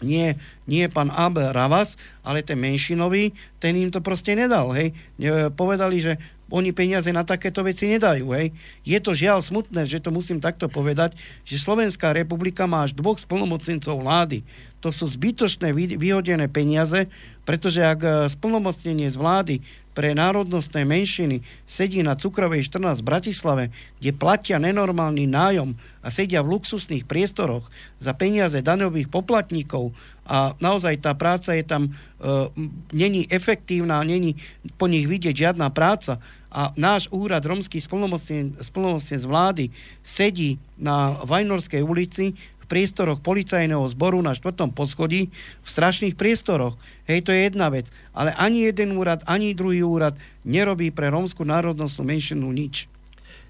[0.00, 0.32] nie,
[0.64, 4.96] nie pán Abel Ravas, ale ten menšinový, ten im to proste nedal, hej.
[5.52, 6.16] Povedali, že
[6.50, 8.50] oni peniaze na takéto veci nedajú, hej.
[8.82, 13.16] Je to žiaľ smutné, že to musím takto povedať, že Slovenská republika má až dvoch
[13.16, 14.42] splnomocnencov vlády.
[14.82, 17.06] To sú zbytočné vyhodené peniaze,
[17.44, 19.56] pretože ak eh, splnomocnenie z vlády
[19.90, 23.64] pre národnostné menšiny sedí na Cukrovej 14 v Bratislave,
[23.98, 27.66] kde platia nenormálny nájom a sedia v luxusných priestoroch
[27.98, 29.90] za peniaze daňových poplatníkov
[30.30, 31.92] a naozaj tá práca je tam, e,
[32.94, 34.38] není efektívna, není
[34.78, 39.70] po nich vidieť žiadna práca a náš úrad romský splnomocnec z vlády
[40.02, 42.34] sedí na Vajnorskej ulici
[42.70, 46.78] priestoroch policajného zboru na štvrtom poschodí v strašných priestoroch.
[47.10, 47.90] Hej, to je jedna vec.
[48.14, 50.14] Ale ani jeden úrad, ani druhý úrad
[50.46, 52.86] nerobí pre rómsku národnostnú menšinu nič.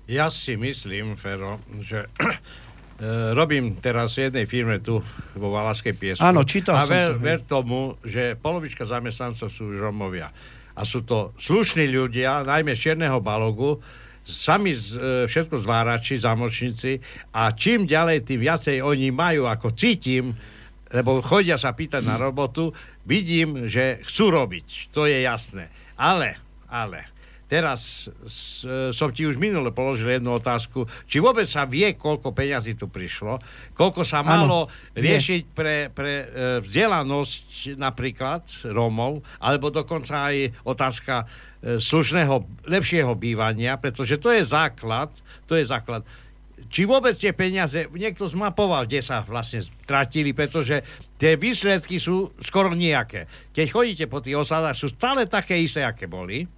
[0.09, 5.05] Ja si myslím, Fero, že e, robím teraz v jednej firme tu
[5.37, 6.25] vo Valaskej piesku.
[6.25, 7.21] Áno, čítal a som ver, to.
[7.21, 10.33] ver tomu, že polovička zamestnancov sú Romovia.
[10.81, 13.77] A sú to slušní ľudia, najmä z Čierneho Balogu,
[14.25, 16.97] sami z, e, všetko zvárači, zamočníci
[17.37, 20.33] a čím ďalej, tým viacej oni majú, ako cítim,
[20.89, 22.73] lebo chodia sa pýtať na robotu,
[23.05, 25.69] vidím, že chcú robiť, to je jasné.
[26.01, 26.41] Ale,
[26.73, 27.05] ale,
[27.51, 32.79] teraz e, som ti už minule položil jednu otázku, či vôbec sa vie, koľko peňazí
[32.79, 33.43] tu prišlo,
[33.75, 36.27] koľko sa malo ano, riešiť pre, pre e,
[36.63, 41.27] vzdelanosť napríklad Rómov, alebo dokonca aj otázka
[41.61, 42.41] E, slušného,
[42.73, 45.13] lepšieho bývania, pretože to je základ,
[45.45, 46.01] to je základ.
[46.73, 50.81] Či vôbec tie peniaze, niekto zmapoval, kde sa vlastne stratili, pretože
[51.21, 53.29] tie výsledky sú skoro nejaké.
[53.53, 56.49] Keď chodíte po tých osadách, sú stále také isté, aké boli.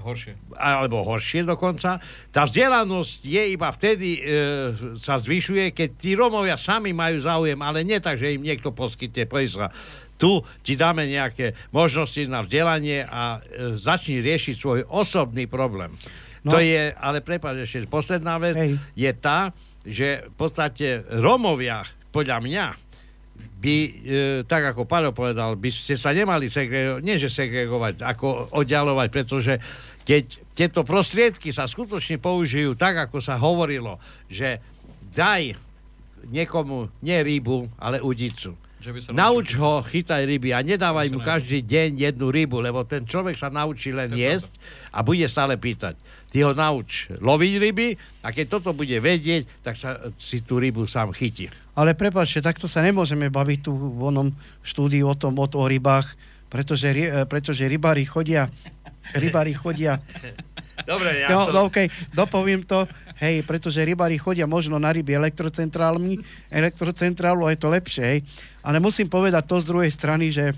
[0.00, 0.34] Horšie.
[0.54, 1.98] Alebo horšie dokonca.
[2.30, 4.20] Tá vzdelanosť je iba vtedy e,
[4.98, 9.26] sa zvyšuje, keď tí Romovia sami majú záujem, ale nie tak, že im niekto poskytne
[9.26, 9.70] pojsť
[10.18, 15.94] tu ti dáme nejaké možnosti na vzdelanie a e, začni riešiť svoj osobný problém.
[16.42, 16.54] No.
[16.54, 18.82] To je, ale prepáč, ešte posledná vec Hej.
[18.98, 19.54] je tá,
[19.86, 22.64] že v podstate Romovia, podľa mňa,
[23.58, 23.90] by, e,
[24.46, 29.54] tak ako Paľo povedal, by ste sa nemali segregovať, nie že segregovať, ako oddialovať, pretože
[30.06, 30.24] keď
[30.54, 33.98] tieto prostriedky sa skutočne použijú tak, ako sa hovorilo,
[34.30, 34.62] že
[35.12, 35.58] daj
[36.30, 38.54] niekomu nie rybu, ale udicu.
[39.10, 43.50] Nauč ho chytaj ryby a nedávaj mu každý deň jednu rybu, lebo ten človek sa
[43.50, 44.54] naučí len jesť
[44.94, 45.98] a bude stále pýtať.
[46.28, 47.88] Ty ho nauč loviť ryby
[48.20, 51.48] a keď toto bude vedieť, tak sa si tú rybu sám chytí.
[51.72, 54.28] Ale prepáčte, takto sa nemôžeme baviť tu v onom
[54.60, 56.12] štúdiu o tom, o, o rybách,
[56.52, 56.92] pretože,
[57.28, 58.52] pretože rybári chodia
[59.16, 59.96] rybári chodia...
[60.88, 61.52] Dobre, ja no, to...
[61.52, 62.86] no, okay, dopoviem to,
[63.20, 68.20] hej, pretože rybári chodia možno na ryby elektrocentrálmi, elektrocentrálu a je to lepšie, hej.
[68.62, 70.54] Ale musím povedať to z druhej strany, že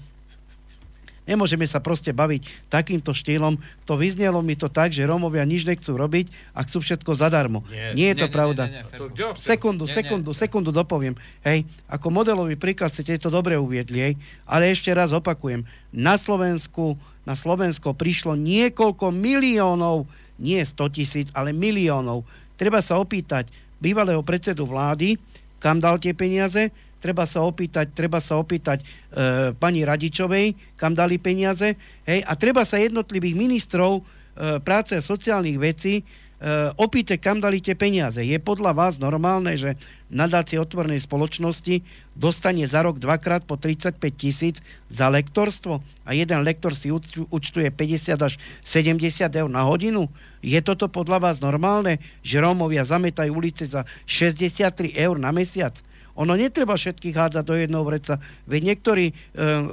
[1.29, 3.61] Nemôžeme sa proste baviť takýmto štýlom.
[3.87, 7.63] To vyznelo mi to tak, že Rómovia nič nechcú robiť a chcú všetko zadarmo.
[7.69, 8.63] Nie, nie je to nie, pravda.
[8.67, 10.39] Nie, nie, nie, sekundu, nie, sekundu, nie.
[10.41, 11.15] sekundu dopoviem.
[11.45, 14.15] Hej, ako modelový príklad ste to dobre uviedli, hej.
[14.49, 15.63] Ale ešte raz opakujem.
[15.93, 16.97] Na Slovensku,
[17.29, 20.09] na Slovensko prišlo niekoľko miliónov,
[20.41, 22.25] nie 100 tisíc, ale miliónov.
[22.57, 25.21] Treba sa opýtať bývalého predsedu vlády,
[25.61, 28.87] kam dal tie peniaze, treba sa opýtať, treba sa opýtať e,
[29.57, 34.03] pani Radičovej, kam dali peniaze, hej, a treba sa jednotlivých ministrov e,
[34.61, 36.03] práce a sociálnych vecí e,
[36.77, 38.21] opýtať, kam dali tie peniaze.
[38.21, 39.81] Je podľa vás normálne, že
[40.13, 41.81] nadácie otvornej spoločnosti
[42.13, 44.61] dostane za rok dvakrát po 35 tisíc
[44.93, 46.93] za lektorstvo a jeden lektor si
[47.33, 50.13] účtuje 50 až 70 eur na hodinu?
[50.45, 55.81] Je toto podľa vás normálne, že Rómovia zametajú ulice za 63 eur na mesiac?
[56.21, 58.21] Ono netreba všetkých hádzať do jedného vreca.
[58.45, 59.15] Veď niektorí e,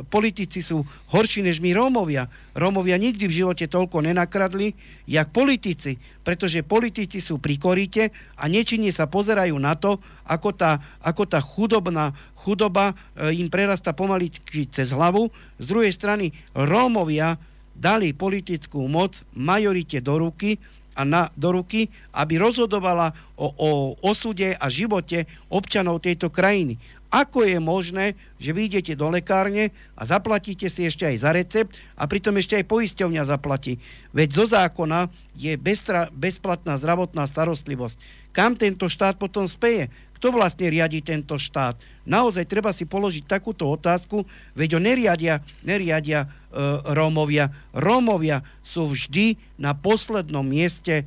[0.08, 2.32] politici sú horší než my Rómovia.
[2.56, 4.72] Rómovia nikdy v živote toľko nenakradli,
[5.04, 10.80] jak politici, pretože politici sú pri korite a nečinne sa pozerajú na to, ako tá,
[11.04, 15.28] ako tá chudobná chudoba e, im prerasta pomaličky cez hlavu.
[15.60, 17.36] Z druhej strany Rómovia
[17.76, 20.56] dali politickú moc majorite do ruky,
[20.98, 23.70] a na, do ruky, aby rozhodovala o, o
[24.02, 26.82] osude a živote občanov tejto krajiny.
[27.08, 31.72] Ako je možné, že vy idete do lekárne a zaplatíte si ešte aj za recept
[31.96, 33.80] a pritom ešte aj poisťovňa zaplatí.
[34.12, 35.56] Veď zo zákona je
[36.12, 37.96] bezplatná zdravotná starostlivosť.
[38.36, 39.88] Kam tento štát potom speje?
[40.18, 41.78] Kto vlastne riadi tento štát?
[42.08, 44.26] Naozaj treba si položiť takúto otázku,
[44.58, 46.28] veď ho neriadia, neriadia e,
[46.96, 47.54] Rómovia.
[47.76, 51.06] Rómovia sú vždy na poslednom mieste e,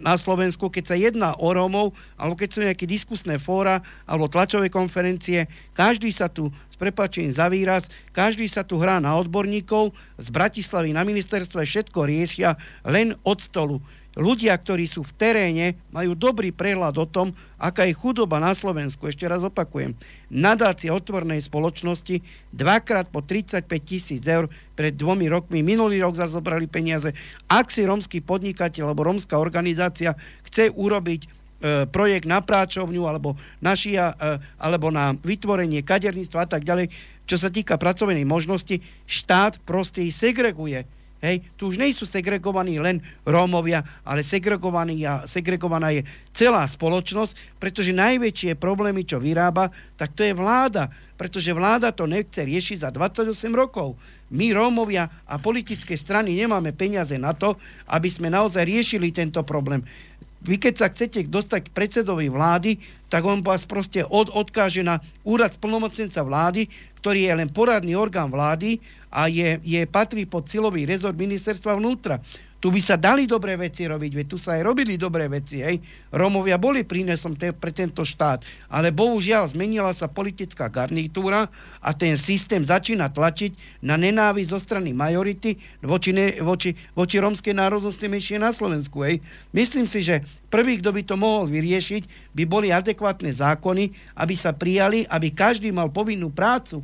[0.00, 4.72] na Slovensku, keď sa jedná o Rómov, alebo keď sú nejaké diskusné fóra, alebo tlačové
[4.72, 10.28] konferencie, každý sa tu s prepačením za výraz, každý sa tu hrá na odborníkov, z
[10.30, 12.54] Bratislavy na ministerstve všetko riešia
[12.86, 13.82] len od stolu
[14.16, 19.04] ľudia, ktorí sú v teréne, majú dobrý prehľad o tom, aká je chudoba na Slovensku.
[19.04, 19.92] Ešte raz opakujem.
[20.32, 27.12] Nadácia otvornej spoločnosti dvakrát po 35 tisíc eur pred dvomi rokmi, minulý rok zazobrali peniaze.
[27.46, 30.16] Ak si romský podnikateľ alebo romská organizácia
[30.48, 31.28] chce urobiť e,
[31.92, 36.88] projekt na práčovňu alebo na šia, e, alebo na vytvorenie kaderníctva a tak ďalej,
[37.28, 43.00] čo sa týka pracovnej možnosti, štát proste ich segreguje Hej, tu už nejsú segregovaní len
[43.24, 46.04] Rómovia, ale segregovaná je
[46.36, 50.92] celá spoločnosť, pretože najväčšie problémy, čo vyrába, tak to je vláda.
[51.16, 53.96] Pretože vláda to nechce riešiť za 28 rokov.
[54.28, 57.56] My, Rómovia a politické strany, nemáme peniaze na to,
[57.88, 59.80] aby sme naozaj riešili tento problém
[60.44, 65.00] vy keď sa chcete dostať k predsedovi vlády, tak on vás proste od, odkáže na
[65.22, 66.68] úrad splnomocnenca vlády,
[67.00, 72.20] ktorý je len poradný orgán vlády a je, je patrí pod silový rezort ministerstva vnútra.
[72.56, 75.60] Tu by sa dali dobré veci robiť, veď tu sa aj robili dobré veci.
[75.60, 75.76] Hej.
[76.08, 78.42] Rómovia boli prínesom te, pre tento štát,
[78.72, 81.52] ale bohužiaľ zmenila sa politická garnitúra
[81.84, 87.52] a ten systém začína tlačiť na nenávisť zo strany majority voči, ne, voči, voči rómskej
[87.52, 89.04] národnosti menšie na Slovensku.
[89.04, 89.20] Hej.
[89.52, 94.56] Myslím si, že prvý, kto by to mohol vyriešiť, by boli adekvátne zákony, aby sa
[94.56, 96.80] prijali, aby každý mal povinnú prácu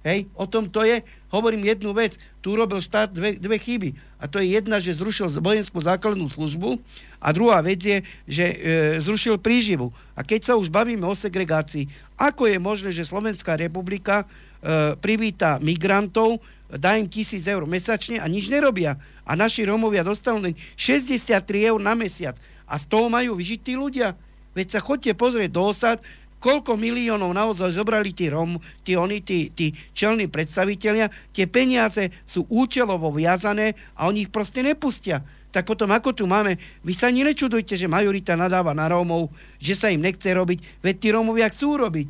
[0.00, 1.04] Hej, o tom to je.
[1.28, 2.16] Hovorím jednu vec.
[2.40, 3.92] Tu robil štát dve, dve chyby.
[4.16, 6.80] A to je jedna, že zrušil vojenskú základnú službu
[7.20, 8.56] a druhá vec je, že e,
[9.04, 9.92] zrušil príživu.
[10.16, 11.84] A keď sa už bavíme o segregácii,
[12.16, 16.40] ako je možné, že Slovenská republika e, privíta migrantov,
[16.72, 18.96] dá im tisíc eur mesačne a nič nerobia.
[19.28, 22.40] A naši Rómovia dostanú len 63 eur na mesiac.
[22.64, 24.16] A z toho majú vyžiť tí ľudia.
[24.50, 26.02] Veď sa chodte pozrieť do osad,
[26.40, 32.48] koľko miliónov naozaj zobrali tí, Rom, tí, oni, tí, tí čelní predstavitelia, tie peniaze sú
[32.48, 35.20] účelovo viazané a oni ich proste nepustia.
[35.50, 39.74] Tak potom ako tu máme, vy sa ani nečudujte, že majorita nadáva na Rómov, že
[39.74, 42.08] sa im nechce robiť, veď tí Rómovia chcú robiť.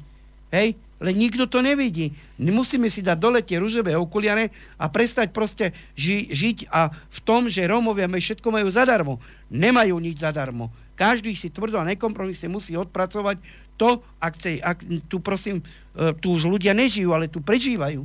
[0.52, 0.76] Hej?
[1.00, 2.12] Len nikto to nevidí.
[2.36, 7.48] Musíme si dať dole tie rúžové okuliare a prestať proste ži- žiť a v tom,
[7.48, 9.16] že Rómovia všetko majú zadarmo.
[9.48, 10.68] Nemajú nič zadarmo.
[11.00, 13.40] Každý si tvrdo a nekompromisne musí odpracovať
[13.80, 15.64] to, ak, chce, ak tu prosím,
[15.96, 18.04] e, tu už ľudia nežijú, ale tu prežívajú.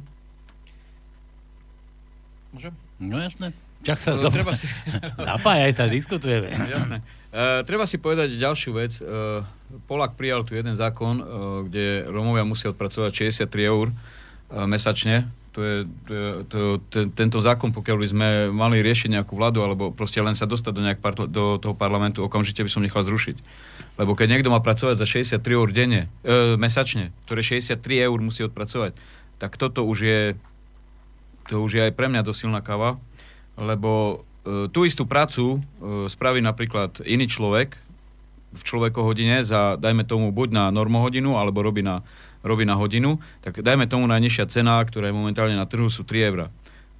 [2.55, 2.71] Môžem?
[3.03, 3.51] No jasné.
[3.83, 4.65] Čak sa No, treba si...
[5.29, 6.49] Zapájaj sa, diskutujeme.
[6.73, 7.05] Jasné.
[7.29, 8.97] Uh, treba si povedať ďalšiu vec.
[8.97, 9.45] Uh,
[9.85, 11.25] Polak prijal tu jeden zákon, uh,
[11.67, 15.29] kde Rómovia musia odpracovať 63 eur uh, mesačne.
[15.55, 16.15] To je, to
[16.51, 16.59] to,
[16.91, 20.73] ten, tento zákon, pokiaľ by sme mali riešiť nejakú vládu, alebo proste len sa dostať
[20.75, 23.39] do, nejak parl- do toho parlamentu, okamžite by som nechal zrušiť.
[23.95, 28.43] Lebo keď niekto má pracovať za 63 eur denne, uh, mesačne, ktoré 63 eur musí
[28.43, 28.99] odpracovať,
[29.39, 30.21] tak toto už je
[31.45, 32.97] to už je aj pre mňa dosť silná káva,
[33.55, 37.77] lebo e, tú istú prácu e, spraví napríklad iný človek
[38.55, 42.01] v človekohodine za, dajme tomu, buď na normohodinu, alebo robí na,
[42.45, 46.29] robí na hodinu, tak dajme tomu najnižšia cena, ktorá je momentálne na trhu, sú 3
[46.29, 46.47] eurá.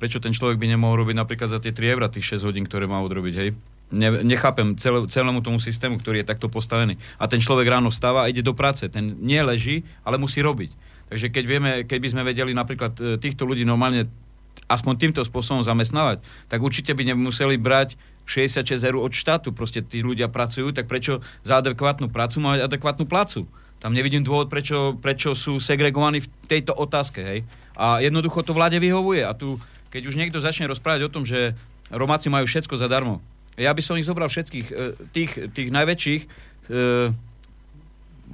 [0.02, 2.90] Prečo ten človek by nemohol robiť napríklad za tie 3 eurá tých 6 hodín, ktoré
[2.90, 3.50] má odrobiť, hej?
[3.94, 6.98] Ne, nechápem celé, celému tomu systému, ktorý je takto postavený.
[7.22, 8.90] A ten človek ráno vstáva a ide do práce.
[8.90, 10.74] Ten nie leží, ale musí robiť.
[11.06, 14.10] Takže keď vieme, keď by sme vedeli napríklad e, týchto ľudí normálne
[14.66, 17.94] aspoň týmto spôsobom zamestnávať, tak určite by nemuseli brať
[18.26, 19.54] 66 eur od štátu.
[19.54, 23.46] Proste tí ľudia pracujú, tak prečo za adekvátnu prácu mať adekvátnu plácu?
[23.80, 27.22] Tam nevidím dôvod, prečo, prečo sú segregovaní v tejto otázke.
[27.22, 27.40] Hej?
[27.76, 29.22] A jednoducho to vláde vyhovuje.
[29.22, 29.60] A tu,
[29.92, 31.54] keď už niekto začne rozprávať o tom, že
[31.94, 33.22] Romáci majú všetko zadarmo,
[33.56, 34.76] ja by som ich zobral všetkých, e,
[35.16, 36.30] tých, tých najväčších, e,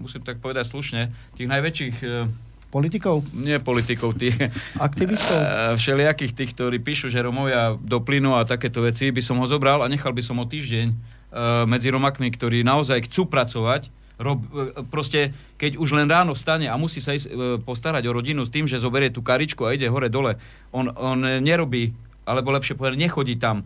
[0.01, 3.27] musím tak povedať slušne, tých najväčších e, Politikov?
[3.35, 4.39] nie politikov, tých
[4.79, 5.35] Aktivistov?
[5.75, 9.83] všelijakých tých, ktorí píšu, že Romovia do plynu a takéto veci, by som ho zobral
[9.83, 11.19] a nechal by som ho týždeň
[11.67, 13.91] medzi Romakmi, ktorí naozaj chcú pracovať,
[14.21, 18.15] rob, eh, proste keď už len ráno vstane a musí sa ísť eh, postarať o
[18.15, 20.37] rodinu s tým, že zoberie tú karičku a ide hore dole,
[20.69, 21.91] on, on eh, nerobí,
[22.29, 23.65] alebo lepšie povedať, nechodí tam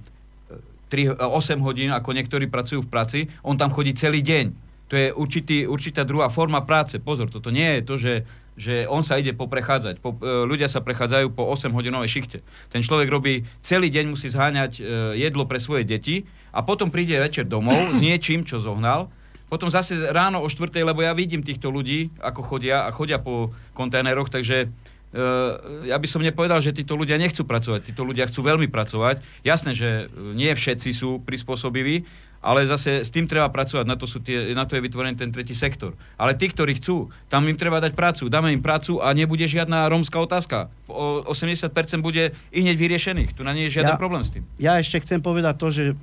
[0.49, 0.57] eh,
[0.89, 4.65] 3, 8 hodín, ako niektorí pracujú v práci, on tam chodí celý deň.
[4.89, 7.01] To je určitý, určitá druhá forma práce.
[7.01, 8.13] Pozor, toto nie je to, že,
[8.53, 9.97] že on sa ide poprechádzať.
[9.97, 12.45] Po, e, ľudia sa prechádzajú po 8-hodinovej šichte.
[12.69, 14.81] Ten človek robí, celý deň musí zháňať e,
[15.17, 19.09] jedlo pre svoje deti a potom príde večer domov s niečím, čo zohnal.
[19.45, 23.53] Potom zase ráno o 4, lebo ja vidím týchto ľudí, ako chodia a chodia po
[23.73, 24.69] kontajneroch, takže
[25.15, 27.87] Uh, ja by som nepovedal, že títo ľudia nechcú pracovať.
[27.87, 29.23] Títo ľudia chcú veľmi pracovať.
[29.47, 32.03] Jasné, že e, nie všetci sú prispôsobiví,
[32.43, 33.87] ale zase s tým treba pracovať.
[33.87, 35.95] Na to, sú tie, na to je vytvorený ten tretí sektor.
[36.19, 38.27] Ale tí, ktorí chcú, tam im treba dať prácu.
[38.27, 40.67] Dáme im prácu a nebude žiadna rómska otázka.
[40.91, 41.71] O 80%
[42.03, 43.39] bude i hneď vyriešených.
[43.39, 44.43] Tu na nie je žiaden Ja- problém s tým.
[44.59, 45.93] Ja ešte chcem povedať to, že e,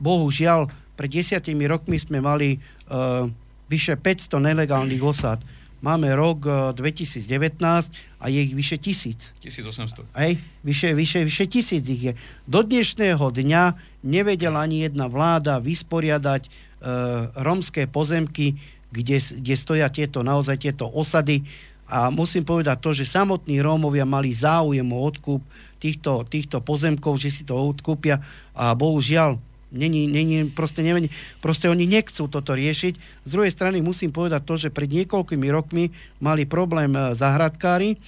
[0.00, 2.56] bohužiaľ pred desiatimi rokmi sme mali
[3.66, 5.42] vyše 500 nelegálnych osad.
[5.84, 7.60] Máme rok e, 2019
[8.18, 9.36] a je ich vyše tisíc.
[9.44, 10.08] 1800.
[10.16, 12.12] Hej, vyše, vyše, vyše tisíc ich je.
[12.48, 16.50] Do dnešného dňa nevedela ani jedna vláda vysporiadať e,
[17.44, 18.56] romské pozemky,
[18.88, 21.44] kde, kde stoja tieto, naozaj tieto osady.
[21.86, 25.44] A musím povedať to, že samotní Rómovia mali záujem o odkúp
[25.78, 28.18] týchto, týchto pozemkov, že si to odkúpia
[28.56, 29.38] a bohužiaľ
[29.74, 31.10] Není, není, proste, nevení,
[31.42, 33.26] proste oni nechcú toto riešiť.
[33.26, 35.90] Z druhej strany musím povedať to, že pred niekoľkými rokmi
[36.22, 37.98] mali problém e, zahradkári e,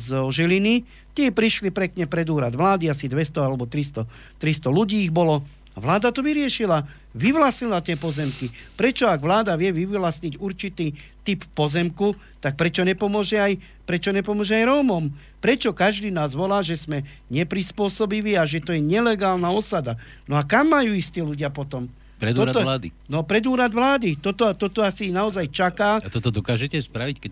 [0.00, 0.88] z Žiliny.
[1.12, 4.08] Tí prišli pekne pred úrad vlády, asi 200 alebo 300,
[4.40, 5.44] 300 ľudí ich bolo.
[5.78, 6.82] A vláda to vyriešila.
[7.14, 8.50] Vyvlastnila tie pozemky.
[8.74, 10.90] Prečo, ak vláda vie vyvlastniť určitý
[11.22, 15.06] typ pozemku, tak prečo nepomôže aj, prečo nepomôže aj Rómom?
[15.38, 19.94] Prečo každý nás volá, že sme neprispôsobiví a že to je nelegálna osada?
[20.26, 21.86] No a kam majú ísť tí ľudia potom?
[22.18, 22.88] Pred úrad Toto- vlády.
[23.06, 24.18] No pred úrad vlády.
[24.18, 26.02] Toto, toto asi naozaj čaká.
[26.02, 27.30] A toto dokážete spraviť, keď...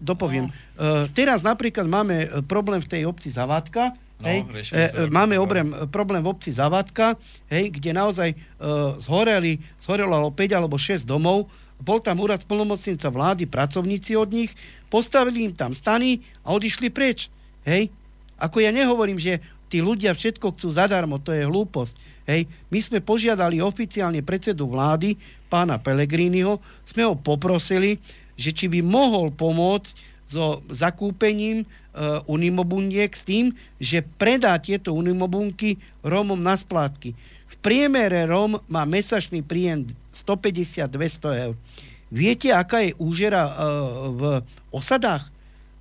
[0.00, 0.48] Dopoviem.
[0.48, 3.96] Uh, teraz napríklad máme e, problém v tej obci Zavadka.
[4.20, 4.44] No, hej,
[4.76, 7.16] e, máme obrem, problém v obci Zavadka,
[7.48, 11.48] hej, kde naozaj uh, zhoreli, zhorelo 5 alebo 6 domov.
[11.80, 14.52] Bol tam úrad splnomocnica vlády, pracovníci od nich,
[14.92, 17.32] postavili im tam stany a odišli preč.
[17.64, 17.88] Hej.
[18.36, 19.40] Ako ja nehovorím, že
[19.72, 21.96] tí ľudia všetko chcú zadarmo, to je hlúposť.
[22.28, 22.44] Hej.
[22.68, 25.16] My sme požiadali oficiálne predsedu vlády,
[25.48, 27.96] pána Pellegriniho, sme ho poprosili,
[28.36, 31.66] že či by mohol pomôcť so zakúpením e,
[32.30, 33.50] unimobuniek s tým,
[33.82, 37.18] že predá tieto unimobunky Rómom na splátky.
[37.50, 41.54] V priemere Róm má mesačný príjem 150-200 eur.
[42.14, 43.52] Viete, aká je úžera e,
[44.14, 44.22] v
[44.70, 45.26] osadách?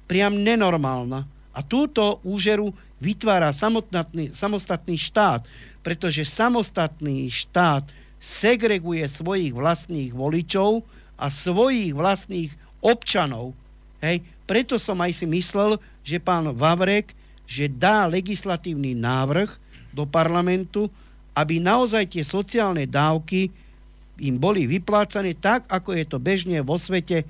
[0.10, 1.30] Priam nenormálna.
[1.54, 5.46] A túto úžeru vytvára samotný, samostatný štát,
[5.86, 7.86] pretože samostatný štát
[8.18, 10.84] segreguje svojich vlastných voličov
[11.22, 13.56] a svojich vlastných občanov.
[14.00, 17.14] Hej, preto som aj si myslel, že pán Vavrek,
[17.46, 19.62] že dá legislatívny návrh
[19.94, 20.90] do parlamentu,
[21.38, 23.54] aby naozaj tie sociálne dávky
[24.18, 27.30] im boli vyplácané tak, ako je to bežne vo svete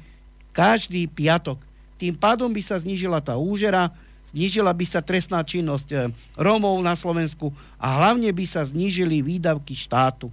[0.56, 1.60] každý piatok.
[2.00, 3.92] Tým pádom by sa znížila tá úžera,
[4.32, 5.98] znížila by sa trestná činnosť e,
[6.40, 10.32] Rómov na Slovensku a hlavne by sa znížili výdavky štátu.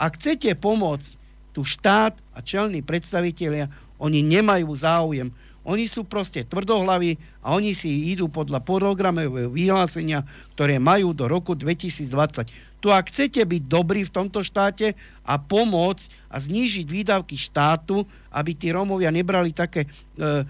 [0.00, 1.20] Ak chcete pomôcť
[1.52, 3.68] tu štát a čelní predstavitelia,
[4.00, 5.28] oni nemajú záujem.
[5.62, 10.26] Oni sú proste tvrdohlaví a oni si idú podľa programového vyhlásenia,
[10.58, 12.82] ktoré majú do roku 2020.
[12.82, 18.02] Tu ak chcete byť dobrí v tomto štáte a pomôcť a znížiť výdavky štátu,
[18.34, 19.88] aby tí Rómovia nebrali také e,
[20.18, 20.44] e,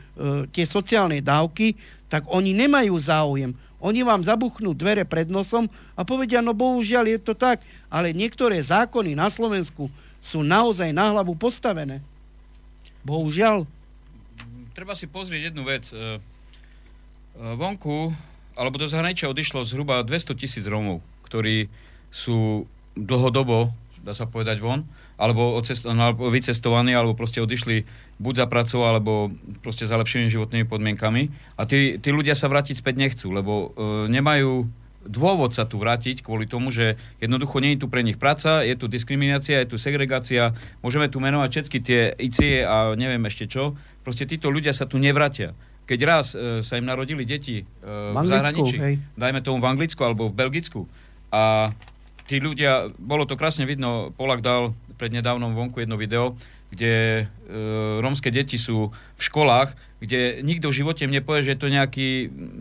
[0.48, 1.76] tie sociálne dávky,
[2.08, 3.52] tak oni nemajú záujem.
[3.84, 7.60] Oni vám zabuchnú dvere pred nosom a povedia, no bohužiaľ je to tak,
[7.92, 9.92] ale niektoré zákony na Slovensku
[10.24, 12.00] sú naozaj na hlavu postavené.
[13.04, 13.68] Bohužiaľ
[14.72, 15.88] treba si pozrieť jednu vec.
[15.92, 16.18] E, e,
[17.36, 18.12] vonku,
[18.56, 21.72] alebo do zahraničia odišlo zhruba 200 tisíc Rómov, ktorí
[22.12, 24.84] sú dlhodobo, dá sa povedať von,
[25.16, 27.86] alebo, odcest- alebo vycestovaní, alebo proste odišli
[28.18, 29.30] buď za pracou, alebo
[29.62, 31.30] proste za lepšími životnými podmienkami.
[31.56, 33.66] A tí, tí ľudia sa vrátiť späť nechcú, lebo e,
[34.10, 34.66] nemajú
[35.06, 38.74] dôvod sa tu vrátiť kvôli tomu, že jednoducho nie je tu pre nich práca, je
[38.78, 43.74] tu diskriminácia, je tu segregácia, môžeme tu menovať všetky tie ICE a neviem ešte čo.
[44.02, 45.54] Proste títo ľudia sa tu nevratia.
[45.82, 48.94] Keď raz e, sa im narodili deti e, v, v zahraničí, hej.
[49.18, 50.86] dajme tomu v Anglicku alebo v Belgicku,
[51.32, 51.72] a
[52.28, 56.36] tí ľudia, bolo to krásne vidno, Polak dal prednedávnom vonku jedno video,
[56.72, 57.24] kde e,
[58.00, 62.08] rómske deti sú v školách, kde nikto v živote im nepovie, že je to nejaký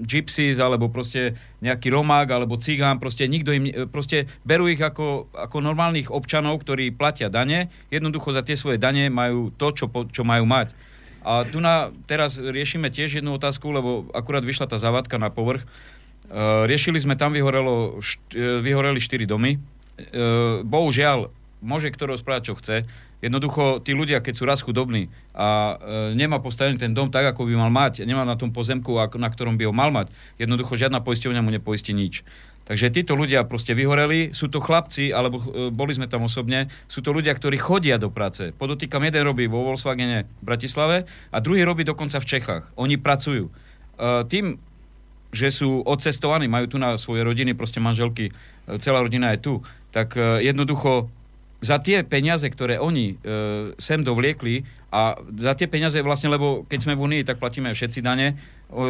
[0.03, 5.31] gypsies, alebo proste nejaký romák, alebo cigán, proste nikto im, e, proste berú ich ako,
[5.31, 10.27] ako normálnych občanov, ktorí platia dane, jednoducho za tie svoje dane majú to, čo, čo
[10.27, 10.75] majú mať.
[11.23, 15.63] A tu na, teraz riešime tiež jednu otázku, lebo akurát vyšla tá zavadka na povrch.
[15.63, 15.67] E,
[16.67, 19.55] riešili sme, tam vyhorelo, št, e, vyhoreli štyri domy.
[19.55, 19.59] E,
[20.67, 21.31] bohužiaľ,
[21.63, 22.75] môže kto rozprávať, čo chce,
[23.21, 27.45] Jednoducho, tí ľudia, keď sú raz chudobní a e, nemá postavený ten dom tak, ako
[27.45, 30.09] by mal mať, nemá na tom pozemku, na ktorom by ho mal mať,
[30.41, 32.25] jednoducho žiadna poisťovňa mu nepoistí nič.
[32.65, 37.05] Takže títo ľudia proste vyhoreli, sú to chlapci, alebo e, boli sme tam osobne, sú
[37.05, 38.53] to ľudia, ktorí chodia do práce.
[38.57, 42.63] Podotýkam, jeden robí vo Volkswagene v Bratislave a druhý robí dokonca v Čechách.
[42.73, 43.49] Oni pracujú.
[43.49, 43.51] E,
[44.25, 44.57] tým,
[45.31, 48.31] že sú odcestovaní, majú tu na svoje rodiny, proste manželky, e,
[48.81, 49.53] celá rodina je tu,
[49.93, 51.11] tak e, jednoducho
[51.61, 56.79] za tie peniaze, ktoré oni e, sem dovliekli a za tie peniaze vlastne, lebo keď
[56.83, 58.35] sme v Unii, tak platíme všetci dane,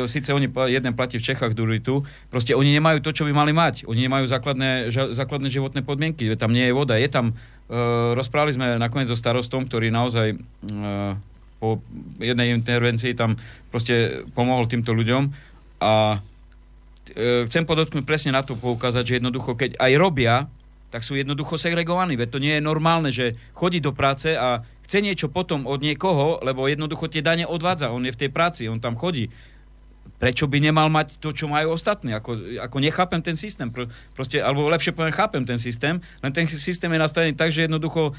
[0.07, 3.53] síce oni, jeden platí v Čechách, druhý tu, proste oni nemajú to, čo by mali
[3.53, 3.85] mať.
[3.85, 7.35] Oni nemajú základné, ža, základné životné podmienky, tam nie je voda, je tam,
[7.69, 7.77] e,
[8.17, 10.35] rozprávali sme nakoniec so starostom, ktorý naozaj e,
[11.61, 11.77] po
[12.17, 13.37] jednej intervencii tam
[13.69, 15.29] proste pomohol týmto ľuďom.
[15.81, 16.17] A
[17.13, 20.49] e, chcem podotknúť presne na to poukázať, že jednoducho, keď aj robia,
[20.91, 22.19] tak sú jednoducho segregovaní.
[22.19, 26.43] Veď to nie je normálne, že chodí do práce a chce niečo potom od niekoho,
[26.43, 27.95] lebo jednoducho tie dane odvádza.
[27.95, 29.31] On je v tej práci, on tam chodí.
[30.19, 32.13] Prečo by nemal mať to, čo majú ostatní?
[32.13, 33.71] Ako, ako nechápem ten systém.
[34.13, 38.13] Proste, alebo lepšie poviem, chápem ten systém, len ten systém je nastavený tak, že jednoducho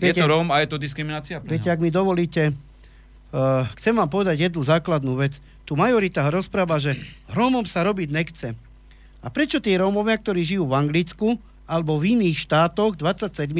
[0.00, 1.38] viete, je to Róm a je to diskriminácia.
[1.44, 5.38] Viete, ak mi dovolíte, uh, chcem vám povedať jednu základnú vec.
[5.62, 6.96] Tu majorita rozpráva, že
[7.30, 8.48] Rómom sa robiť nechce.
[9.26, 11.34] A prečo tí Rómovia, ktorí žijú v Anglicku
[11.66, 13.50] alebo v iných štátoch, 27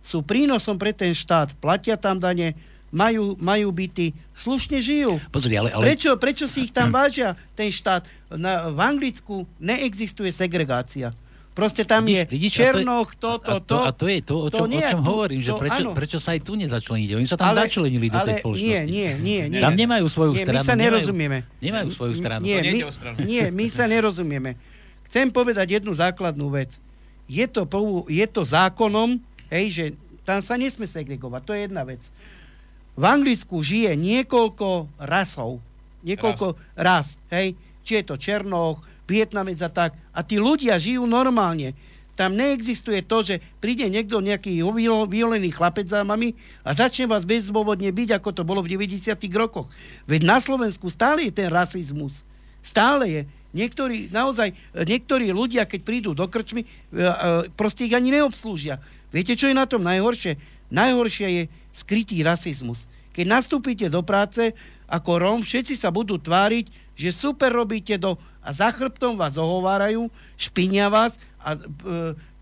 [0.00, 2.56] sú prínosom pre ten štát, platia tam dane,
[2.88, 5.20] majú, majú byty, slušne žijú.
[5.28, 5.92] Pozri, ale, ale...
[5.92, 8.08] Prečo, prečo si ich tam vážia, ten štát?
[8.32, 11.12] Na, v Anglicku neexistuje segregácia.
[11.56, 13.80] Proste tam vidíš, je vidíš, Černoch, to, to, to.
[13.80, 16.40] A to je to, o čom, to o čom hovorím, že prečo, prečo sa aj
[16.44, 17.16] tu nezačleníte?
[17.16, 18.68] Oni sa tam ale, začlenili do tej spoločnosti.
[18.68, 19.60] Nie, nie, nie, nie.
[19.64, 20.60] Tam nemajú svoju nie, stranu.
[20.60, 21.38] My sa nerozumieme.
[21.40, 22.42] Nemajú, nemajú svoju stranu.
[22.44, 22.78] Nie, my,
[23.24, 24.50] nie, my sa nerozumieme.
[25.06, 26.82] Chcem povedať jednu základnú vec.
[27.26, 27.66] Je to,
[28.06, 29.18] je to zákonom,
[29.50, 29.84] hej, že
[30.26, 31.42] tam sa nesme segregovať.
[31.46, 32.02] To je jedna vec.
[32.98, 35.62] V Anglicku žije niekoľko rasov.
[36.02, 37.14] Niekoľko ras.
[37.14, 37.54] ras hej.
[37.86, 39.94] Či je to Černoch, Vietnamec a tak.
[40.10, 41.78] A tí ľudia žijú normálne.
[42.16, 44.64] Tam neexistuje to, že príde niekto, nejaký
[45.06, 46.32] vyolený chlapec za mami
[46.64, 49.12] a začne vás bezdôvodne byť, ako to bolo v 90.
[49.36, 49.68] rokoch.
[50.08, 52.24] Veď na Slovensku stále je ten rasizmus.
[52.64, 53.22] Stále je.
[53.56, 57.08] Niektorí, naozaj, niektorí ľudia, keď prídu do krčmy, e, e,
[57.56, 58.76] proste ich ani neobslúžia.
[59.08, 60.36] Viete, čo je na tom najhoršie?
[60.68, 61.42] Najhoršie je
[61.72, 62.84] skrytý rasizmus.
[63.16, 64.52] Keď nastúpite do práce
[64.84, 66.68] ako Róm, všetci sa budú tváriť,
[67.00, 68.20] že super robíte do...
[68.44, 71.60] A za chrbtom vás ohovárajú, špinia vás a e,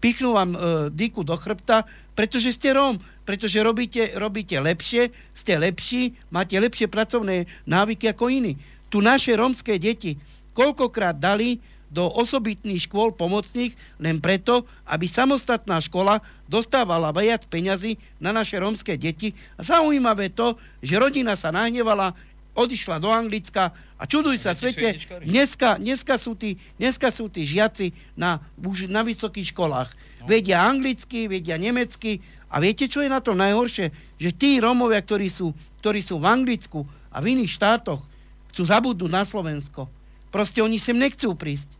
[0.02, 0.58] pichnú vám e,
[0.92, 2.98] dyku do chrbta, pretože ste Róm.
[3.24, 8.60] pretože robíte, robíte lepšie, ste lepší, máte lepšie pracovné návyky ako iní.
[8.92, 10.20] Tu naše rómske deti
[10.54, 11.60] koľkokrát dali
[11.94, 16.18] do osobitných škôl pomocných len preto, aby samostatná škola
[16.50, 19.30] dostávala viac peňazí na naše rómske deti.
[19.54, 22.18] A zaujímavé to, že rodina sa nahnevala,
[22.54, 27.90] odišla do Anglicka a čuduj sa svete, dneska, dneska, sú tí, dneska sú tí žiaci
[28.14, 29.90] na, už na vysokých školách.
[30.22, 30.30] No.
[30.30, 33.90] Vedia anglicky, vedia nemecky a viete, čo je na to najhoršie?
[34.22, 35.50] Že tí Rómovia, ktorí sú,
[35.82, 38.06] ktorí sú v Anglicku a v iných štátoch,
[38.54, 39.90] chcú zabudnúť na Slovensko.
[40.34, 41.70] Proste oni sem nechcú prísť.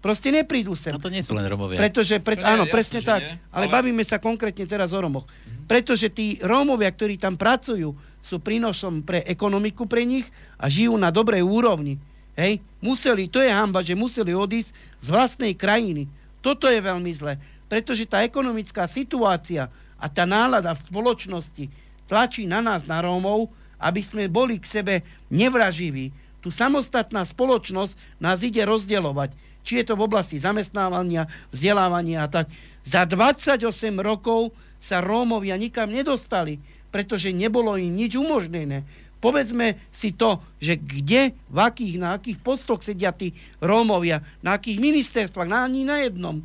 [0.00, 0.96] Proste neprídu sem.
[0.96, 1.76] No to nie sú len Romovia.
[1.76, 3.20] Pretože, pred, áno, jasný, presne tak.
[3.20, 3.66] Nie, ale...
[3.68, 5.28] ale bavíme sa konkrétne teraz o Romoch.
[5.28, 5.68] Mm-hmm.
[5.68, 7.92] Pretože tí Rómovia, ktorí tam pracujú,
[8.24, 10.24] sú prínosom pre ekonomiku pre nich
[10.56, 12.00] a žijú na dobrej úrovni.
[12.38, 12.62] Hej?
[12.78, 14.70] Museli, to je hamba, že museli odísť
[15.02, 16.06] z vlastnej krajiny.
[16.38, 17.36] Toto je veľmi zlé.
[17.66, 21.64] Pretože tá ekonomická situácia a tá nálada v spoločnosti
[22.06, 23.50] tlačí na nás, na Rómov,
[23.82, 24.94] aby sme boli k sebe
[25.28, 26.14] nevraživí.
[26.38, 29.34] Tu samostatná spoločnosť nás ide rozdielovať
[29.68, 32.48] či je to v oblasti zamestnávania, vzdelávania a tak.
[32.88, 33.68] Za 28
[34.00, 36.56] rokov sa Rómovia nikam nedostali,
[36.88, 38.88] pretože nebolo im nič umožnené.
[39.20, 44.80] Povedzme si to, že kde, v akých, na akých postoch sedia tí Rómovia, na akých
[44.80, 46.40] ministerstvách, na ani na jednom.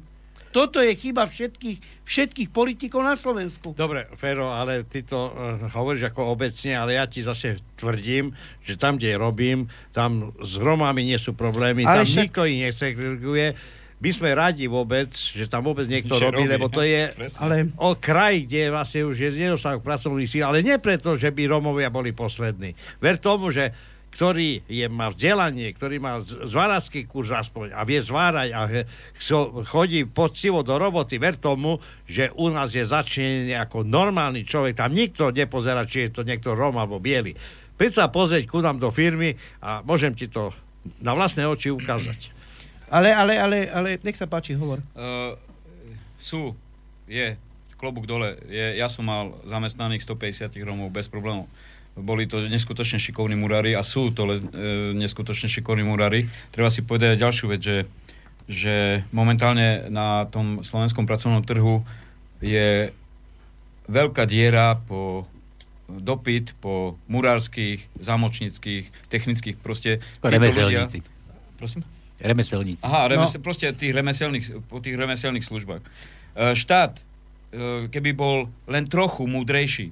[0.53, 3.73] Toto je chyba všetkých, všetkých politikov na Slovensku.
[3.73, 8.77] Dobre, Fero, ale ty to uh, hovoríš ako obecne, ale ja ti zase tvrdím, že
[8.77, 12.21] tam, kde robím, tam s Romami nie sú problémy, ale tam však...
[12.29, 13.47] nikto ich nesegreguje.
[14.03, 17.07] My sme radi vôbec, že tam vôbec niekto robí, robí, lebo to je
[17.39, 17.71] ale...
[17.79, 21.87] o kraj, kde vlastne už je nedostatok pracovných síl, ale nie preto, že by Romovia
[21.87, 22.75] boli poslední.
[22.99, 23.71] Ver tomu, že
[24.13, 28.61] ktorý je, má vzdelanie, ktorý má zváracký kurz aspoň a vie zvárať a
[29.65, 34.77] chodí poctivo do roboty, ver tomu, že u nás je začnený ako normálny človek.
[34.77, 37.33] Tam nikto nepozerá, či je to niekto Rom alebo Biely.
[37.73, 39.33] Príď sa pozrieť ku nám do firmy
[39.65, 40.53] a môžem ti to
[41.01, 42.29] na vlastné oči ukázať.
[42.93, 44.77] Ale, ale, ale, ale, nech sa páči, hovor.
[44.93, 45.33] Uh,
[46.21, 46.53] sú,
[47.09, 47.33] je,
[47.81, 48.37] klobúk dole.
[48.45, 51.49] Je, ja som mal zamestnaných 150 Romov bez problémov
[51.93, 56.25] boli to neskutočne šikovní murári a sú to le, e, neskutočne šikovní murári.
[56.49, 57.77] Treba si povedať ďalšiu vec, že,
[58.49, 61.85] že momentálne na tom slovenskom pracovnom trhu
[62.41, 62.89] je
[63.85, 65.29] veľká diera po
[65.87, 70.01] dopyt po murárskych, zámočníckých, technických, proste...
[70.23, 71.05] Remeselníci.
[71.59, 71.85] Prosím?
[72.17, 72.81] Remeselníci.
[72.81, 73.45] Aha, remesel, no.
[73.45, 75.81] proste tých remeselných, po tých remeselných službách.
[75.83, 75.89] E,
[76.55, 77.03] štát, e,
[77.91, 79.91] keby bol len trochu múdrejší,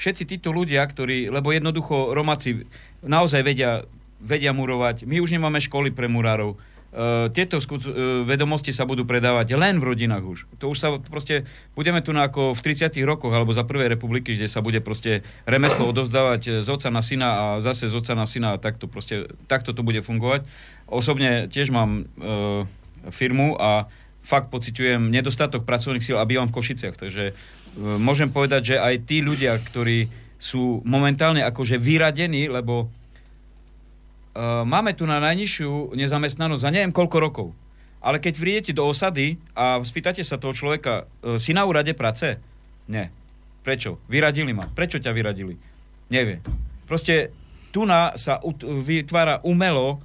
[0.00, 2.64] všetci títo ľudia, ktorí, lebo jednoducho Romáci
[3.04, 3.84] naozaj vedia,
[4.24, 5.04] vedia murovať.
[5.04, 6.56] My už nemáme školy pre murárov.
[6.90, 10.38] Uh, tieto skut- uh, vedomosti sa budú predávať len v rodinách už.
[10.58, 11.46] To už sa proste,
[11.78, 15.22] budeme tu na ako v 30 rokoch alebo za prvej republiky, kde sa bude proste
[15.46, 19.30] remeslo odovzdávať z otca na syna a zase z otca na syna a takto proste,
[19.46, 20.42] takto to bude fungovať.
[20.90, 22.66] Osobne tiež mám uh,
[23.14, 23.86] firmu a
[24.20, 27.32] fakt pociťujem nedostatok pracovných síl a bývam v Košiciach, takže
[27.78, 30.10] môžem povedať, že aj tí ľudia, ktorí
[30.40, 37.48] sú momentálne akože vyradení, lebo uh, máme tu na najnižšiu nezamestnanosť za neviem koľko rokov.
[38.00, 42.40] Ale keď prídete do osady a spýtate sa toho človeka, uh, si na úrade práce?
[42.88, 43.12] Nie.
[43.60, 44.00] Prečo?
[44.08, 44.64] Vyradili ma.
[44.64, 45.54] Prečo ťa vyradili?
[46.08, 46.40] Nevie.
[46.88, 47.30] Proste
[47.70, 50.02] tu na sa vytvára umelo,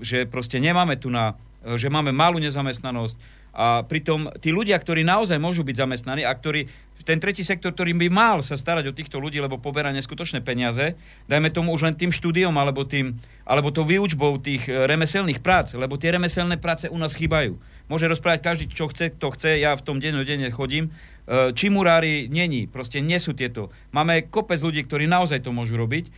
[0.00, 1.36] že proste nemáme tu na,
[1.76, 3.16] že máme malú nezamestnanosť,
[3.50, 6.70] a pritom tí ľudia, ktorí naozaj môžu byť zamestnaní a ktorí
[7.04, 10.96] ten tretí sektor, ktorý by mal sa starať o týchto ľudí, lebo poberá neskutočné peniaze,
[11.26, 13.16] dajme tomu už len tým štúdiom alebo, tým,
[13.48, 17.56] alebo to výučbou tých e, remeselných prác, lebo tie remeselné práce u nás chýbajú.
[17.88, 20.92] Môže rozprávať každý, čo chce, kto chce, ja v tom denne chodím.
[21.24, 23.72] E, či murári není, proste nie sú tieto.
[23.96, 26.04] Máme kopec ľudí, ktorí naozaj to môžu robiť.
[26.06, 26.10] E,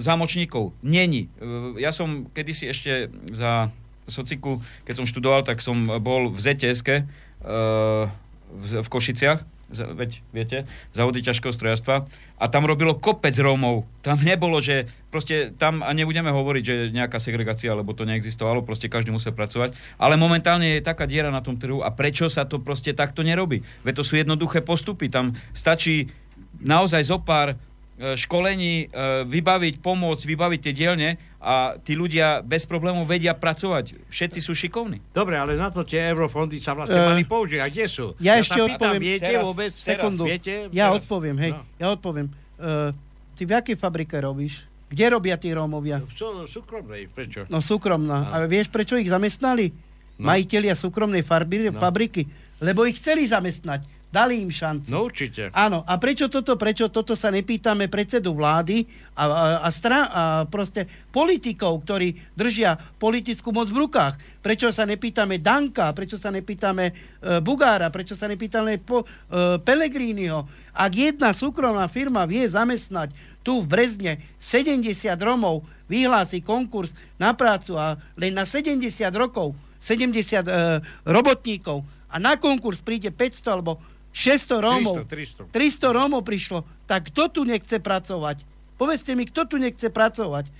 [0.00, 1.28] zámočníkov není.
[1.76, 3.68] Ja som kedysi ešte za
[4.10, 8.10] sociku, keď som študoval, tak som bol v zts uh,
[8.50, 10.58] v, Košiciach, veď viete,
[10.90, 12.02] závody ťažkého strojarstva.
[12.42, 13.86] A tam robilo kopec Rómov.
[14.02, 18.90] Tam nebolo, že proste tam, a nebudeme hovoriť, že nejaká segregácia, lebo to neexistovalo, proste
[18.90, 19.78] každý musel pracovať.
[20.02, 23.62] Ale momentálne je taká diera na tom trhu a prečo sa to proste takto nerobí?
[23.86, 25.06] Veď to sú jednoduché postupy.
[25.06, 26.10] Tam stačí
[26.58, 27.54] naozaj zo pár
[28.00, 34.08] školení e, vybaviť, pomôcť, vybaviť tie dielne a tí ľudia bez problémov vedia pracovať.
[34.08, 35.04] Všetci sú šikovní.
[35.12, 37.60] Dobre, ale na to tie eurofondy sa vlastne uh, mali použiť.
[37.60, 38.16] A kde sú?
[38.16, 39.00] Ja, ja ešte odpoviem.
[39.00, 39.72] Viete teraz, vôbec?
[39.72, 40.24] Sekundu.
[40.24, 40.52] Teraz, viete?
[40.72, 41.04] Ja teraz.
[41.04, 41.52] odpoviem, hej.
[41.52, 41.62] No.
[41.76, 42.28] Ja odpoviem.
[42.56, 42.92] Uh,
[43.36, 44.64] ty v akej fabrike robíš?
[44.90, 46.02] Kde robia tí Rómovia?
[46.02, 47.46] V súkromnej, prečo?
[47.46, 48.26] No súkromná.
[48.26, 48.32] No.
[48.32, 49.70] A vieš, prečo ich zamestnali?
[50.18, 50.28] No.
[50.28, 51.76] Majiteľia súkromnej farby, no.
[51.78, 52.26] fabriky.
[52.60, 54.90] Lebo ich chceli zamestnať Dali im šancu.
[54.90, 55.54] No určite.
[55.54, 58.82] Áno, a prečo toto, prečo toto sa nepýtame predsedu vlády
[59.14, 60.82] a, a, a, stra, a proste
[61.14, 64.42] politikov, ktorí držia politickú moc v rukách?
[64.42, 66.92] Prečo sa nepýtame Danka, prečo sa nepýtame e,
[67.38, 70.42] Bugára, prečo sa nepýtame po, e, Pelegrínyho?
[70.74, 73.14] Ak jedna súkromná firma vie zamestnať
[73.46, 74.90] tu v Brezne 70
[75.22, 82.34] Romov, vyhlási konkurs na prácu a len na 70 rokov, 70 e, robotníkov a na
[82.34, 83.78] konkurs príde 500 alebo
[84.10, 88.42] 600 Rómov, 300, 300 Rómov prišlo, tak kto tu nechce pracovať?
[88.74, 90.50] Povedzte mi, kto tu nechce pracovať?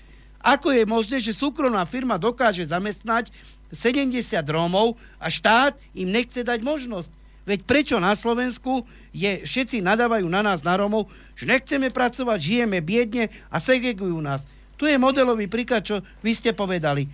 [0.41, 3.29] Ako je možné, že súkromná firma dokáže zamestnať
[3.75, 7.11] 70 Rómov a štát im nechce dať možnosť?
[7.45, 12.79] Veď prečo na Slovensku je, všetci nadávajú na nás, na Rómov, že nechceme pracovať, žijeme
[12.79, 14.45] biedne a segregujú nás.
[14.79, 17.11] Tu je modelový príklad, čo vy ste povedali.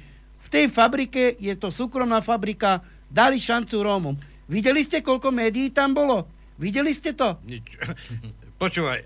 [0.46, 4.14] V tej fabrike je to súkromná fabrika, dali šancu Rómom
[4.46, 6.26] Videli ste, koľko médií tam bolo?
[6.56, 7.36] Videli ste to?
[7.44, 7.66] Nič.
[8.62, 9.00] Počúvaj.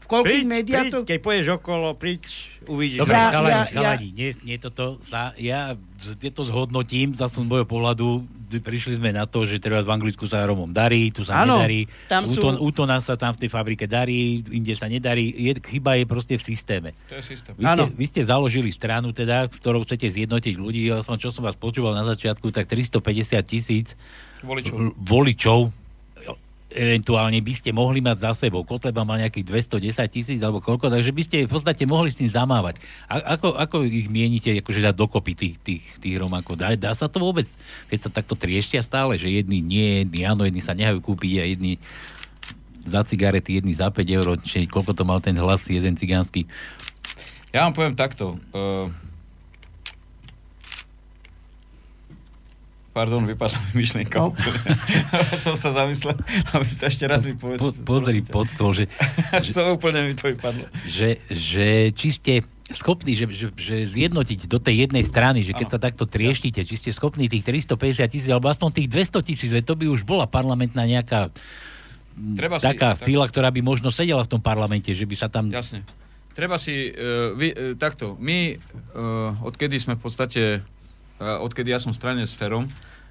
[0.00, 0.98] V koľkých médiách to...
[1.06, 2.26] Keď poješ okolo, príď,
[2.66, 2.98] uvidíš.
[2.98, 5.78] Dobre, Ja- chalani, ja- chalani, nie, nie toto sa, ja
[6.18, 10.42] tieto zhodnotím, zase z môjho pohľadu, prišli sme na to, že treba v Anglicku sa
[10.42, 13.86] Romom darí, tu sa Áno, nedarí, tam sú- Úton, úton sa tam v tej fabrike
[13.86, 16.90] darí, inde sa nedarí, je, chyba je proste v systéme.
[17.06, 17.54] To je systém.
[17.54, 21.30] Vy ste, vy ste založili stranu, teda, v ktorou chcete zjednotiť ľudí, ja som, čo
[21.30, 22.98] som vás počúval na začiatku, tak 350
[23.46, 23.94] tisíc
[24.40, 24.96] Voličov.
[24.96, 25.60] voličov
[26.70, 28.62] eventuálne by ste mohli mať za sebou.
[28.62, 32.30] Kotleba mal nejakých 210 tisíc alebo koľko, takže by ste v podstate mohli s tým
[32.30, 32.78] zamávať.
[33.10, 36.54] A, ako, ako ich mienite akože dať dokopy tých, tých, tých Romákov?
[36.54, 37.46] Dá, dá sa to vôbec,
[37.90, 41.44] keď sa takto trieštia stále, že jedni nie, jedni áno, jedni sa nehajú kúpiť a
[41.50, 41.82] jedni
[42.86, 46.46] za cigarety, jedni za 5 eur, či koľko to mal ten hlas jeden cigánsky.
[47.50, 48.38] Ja vám poviem takto.
[48.54, 48.88] Uh,
[52.90, 54.18] pardon, vypadla mi myšlienka.
[54.18, 54.34] No.
[55.44, 56.18] Som sa zamyslel,
[56.52, 57.62] aby to ešte raz mi povedz.
[57.62, 58.84] Po, pozri prosím pod stôl, že,
[59.54, 60.66] som úplne mi to vypadlo.
[60.86, 62.32] že, že či ste
[62.70, 65.74] schopní, že, že, že zjednotiť do tej jednej strany, že keď Áno.
[65.74, 69.74] sa takto trieštite, či ste schopní tých 350 tisíc, alebo aspoň tých 200 tisíc, to
[69.74, 71.34] by už bola parlamentná nejaká
[72.14, 75.14] mm, Treba si- taká tak- síla, ktorá by možno sedela v tom parlamente, že by
[75.18, 75.50] sa tam...
[75.50, 75.82] Jasne.
[76.30, 78.54] Treba si, uh, vy, uh, takto, my,
[78.94, 80.42] uh, odkedy sme v podstate,
[81.20, 82.66] odkedy ja som v strane s Ferom,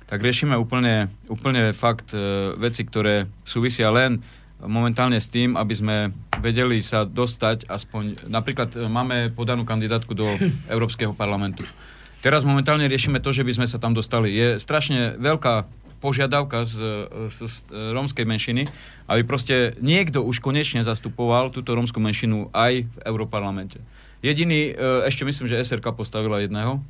[0.09, 4.25] tak riešime úplne, úplne fakt uh, veci, ktoré súvisia len
[4.59, 5.95] momentálne s tým, aby sme
[6.41, 10.25] vedeli sa dostať aspoň, napríklad uh, máme podanú kandidátku do
[10.73, 11.61] Európskeho parlamentu.
[12.19, 14.33] Teraz momentálne riešime to, že by sme sa tam dostali.
[14.33, 16.75] Je strašne veľká požiadavka z,
[17.31, 17.57] z, z
[17.95, 18.67] rómskej menšiny,
[19.07, 23.83] aby proste niekto už konečne zastupoval túto rómskú menšinu aj v Európarlamente.
[24.19, 26.81] Jediný, e, ešte myslím, že SRK postavila jedného, e,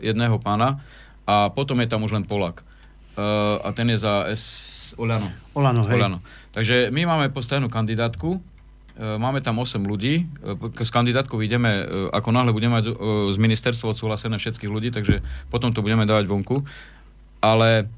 [0.00, 0.80] jedného pána
[1.26, 2.62] a potom je tam už len Polak.
[2.62, 3.22] E,
[3.58, 4.74] A ten je za S...
[4.96, 5.26] Olano.
[5.52, 5.98] Olano, hej.
[5.98, 6.18] Olano.
[6.54, 8.40] Takže my máme postavenú kandidátku, e,
[9.18, 10.30] máme tam 8 ľudí,
[10.78, 11.82] s kandidátkou ideme,
[12.14, 12.94] ako náhle budeme mať
[13.34, 16.62] z ministerstva odsúhlasené všetkých ľudí, takže potom to budeme dávať vonku.
[17.42, 17.90] Ale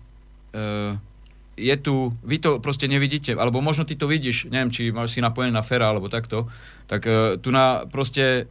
[1.54, 5.20] je tu, vy to proste nevidíte, alebo možno ty to vidíš, neviem, či máš si
[5.20, 6.48] napojené na Fera, alebo takto,
[6.88, 7.04] tak
[7.44, 8.48] tu na proste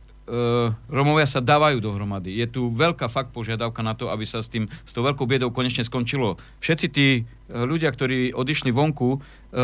[0.91, 2.35] Romovia sa dávajú dohromady.
[2.35, 5.55] Je tu veľká fakt požiadavka na to, aby sa s tým, s tou veľkou biedou
[5.55, 6.35] konečne skončilo.
[6.59, 7.21] Všetci tí e,
[7.55, 9.19] ľudia, ktorí odišli vonku, e,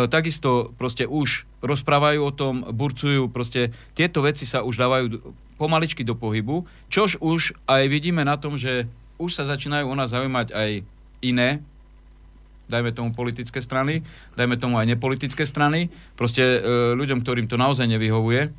[0.08, 6.16] takisto proste už rozprávajú o tom, burcujú, proste tieto veci sa už dávajú pomaličky do
[6.16, 8.88] pohybu, čož už aj vidíme na tom, že
[9.20, 10.70] už sa začínajú o nás zaujímať aj
[11.28, 11.60] iné
[12.64, 14.02] dajme tomu politické strany,
[14.40, 16.60] dajme tomu aj nepolitické strany, proste e,
[16.96, 18.50] ľuďom, ktorým to naozaj nevyhovuje.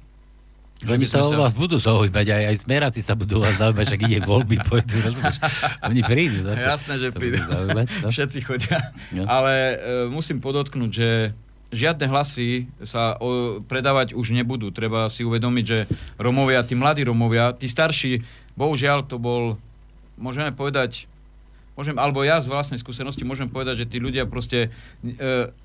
[0.84, 4.56] Sme sa vás budú zaujímať, aj, aj smeráci sa budú vás zaujímať, však ide voľby,
[4.68, 5.36] pôjdu, rozumieš?
[5.82, 6.64] Oni prídu zase.
[6.64, 7.40] Jasné, že prídu.
[7.40, 8.08] Zaujímať, no?
[8.12, 8.78] Všetci chodia.
[9.10, 9.24] No.
[9.26, 9.76] Ale e,
[10.12, 11.08] musím podotknúť, že
[11.74, 14.70] žiadne hlasy sa o, predávať už nebudú.
[14.70, 18.22] Treba si uvedomiť, že Romovia, tí mladí Romovia, tí starší,
[18.54, 19.58] bohužiaľ to bol,
[20.14, 21.10] môžeme povedať,
[21.74, 24.70] môžem, alebo ja z vlastnej skúsenosti môžem povedať, že tí ľudia proste
[25.02, 25.08] e,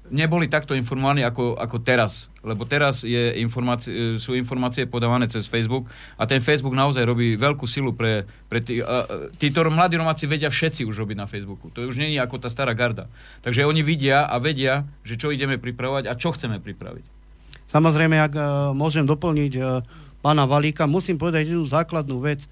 [0.10, 2.34] neboli takto informovaní ako, ako teraz.
[2.42, 5.86] Lebo teraz je informácie, e, sú informácie podávané cez Facebook
[6.18, 10.26] a ten Facebook naozaj robí veľkú silu pre, pre tí, a, e, títo mladí Romáci
[10.26, 11.70] vedia všetci už robiť na Facebooku.
[11.78, 13.06] To už je ako tá stará garda.
[13.46, 17.06] Takže oni vidia a vedia, že čo ideme pripravovať a čo chceme pripraviť.
[17.70, 18.44] Samozrejme, ak uh,
[18.74, 19.86] môžem doplniť uh,
[20.26, 22.50] pána Valíka, musím povedať jednu základnú vec,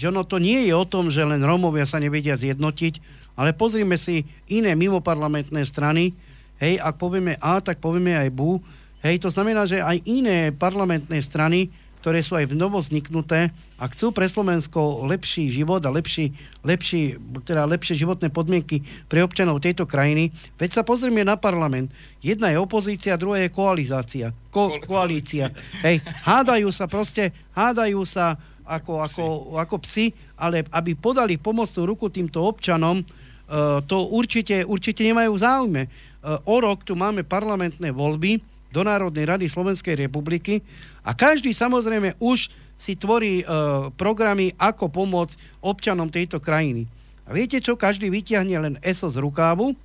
[0.00, 3.04] že ono to nie je o tom, že len Rómovia sa nevedia zjednotiť,
[3.36, 6.16] ale pozrime si iné mimoparlamentné strany,
[6.56, 8.56] hej, ak povieme A, tak povieme aj B,
[9.04, 11.68] hej, to znamená, že aj iné parlamentné strany
[12.00, 16.32] ktoré sú aj v novozniknuté a chcú pre Slovensko lepší život a lepší,
[16.64, 20.32] lepší, teda lepšie životné podmienky pre občanov tejto krajiny.
[20.56, 21.92] Veď sa pozrieme na parlament.
[22.24, 24.32] Jedna je opozícia, druhá je koalizácia.
[24.48, 25.52] Ko, koalícia.
[25.84, 28.40] Hej, hádajú sa proste, hádajú sa
[28.70, 29.24] ako, ako,
[29.58, 35.90] ako psi, ale aby podali pomocnú ruku týmto občanom, uh, to určite, určite nemajú záujme.
[36.22, 38.38] Uh, o rok tu máme parlamentné voľby,
[38.70, 40.62] do Národnej rady Slovenskej republiky
[41.02, 42.48] a každý samozrejme už
[42.80, 43.46] si tvorí e,
[43.92, 46.88] programy, ako pomôcť občanom tejto krajiny.
[47.28, 47.76] A viete čo?
[47.76, 49.76] Každý vyťahne len ESO z rukávu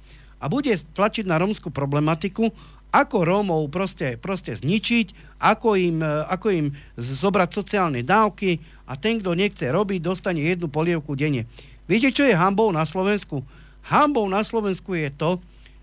[0.46, 2.54] a bude tlačiť na rómskú problematiku,
[2.94, 9.18] ako Rómov proste, proste zničiť, ako im, e, ako im zobrať sociálne dávky a ten,
[9.20, 11.50] kto nechce robiť, dostane jednu polievku denne.
[11.90, 13.42] Viete, čo je hambou na Slovensku?
[13.90, 15.42] Hambou na Slovensku je to,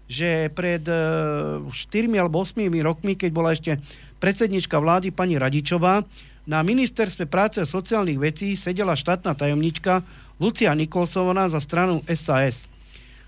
[0.09, 3.77] že pred uh, e, 4 alebo 8 rokmi, keď bola ešte
[4.23, 6.07] predsednička vlády pani Radičová,
[6.43, 10.03] na ministerstve práce a sociálnych vecí sedela štátna tajomnička
[10.43, 12.72] Lucia Nikolsová za stranu SAS.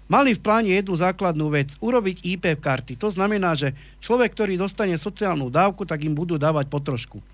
[0.04, 3.00] Mali v pláne jednu základnú vec, urobiť IP karty.
[3.00, 3.72] To znamená, že
[4.04, 7.24] človek, ktorý dostane sociálnu dávku, tak im budú dávať po trošku.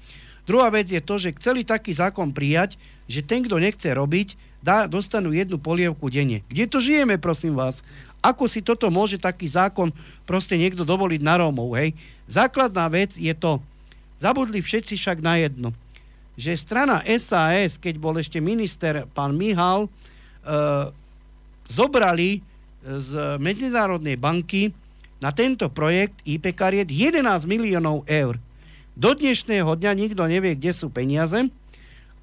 [0.46, 2.78] Druhá vec je to, že chceli taký zákon prijať,
[3.10, 6.46] že ten, kto nechce robiť, dá, dostanú jednu polievku denne.
[6.46, 7.82] Kde to žijeme, prosím vás?
[8.20, 9.90] Ako si toto môže taký zákon
[10.28, 11.96] proste niekto dovoliť na Rómov, hej?
[12.28, 13.58] Základná vec je to,
[14.20, 15.72] zabudli všetci však na jedno,
[16.36, 19.90] že strana SAS, keď bol ešte minister pán Mihal, e,
[21.72, 22.44] zobrali
[22.84, 24.72] z Medzinárodnej banky
[25.20, 28.40] na tento projekt IP kariet 11 miliónov eur.
[28.96, 31.48] Do dnešného dňa nikto nevie, kde sú peniaze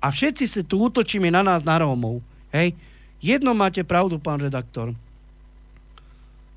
[0.01, 2.21] a všetci si tu útočíme na nás, na Rómov.
[2.53, 2.73] Hej?
[3.21, 4.93] Jedno máte pravdu, pán redaktor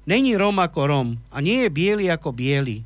[0.08, 2.82] Není Rom ako Rom a nie je biely ako biely.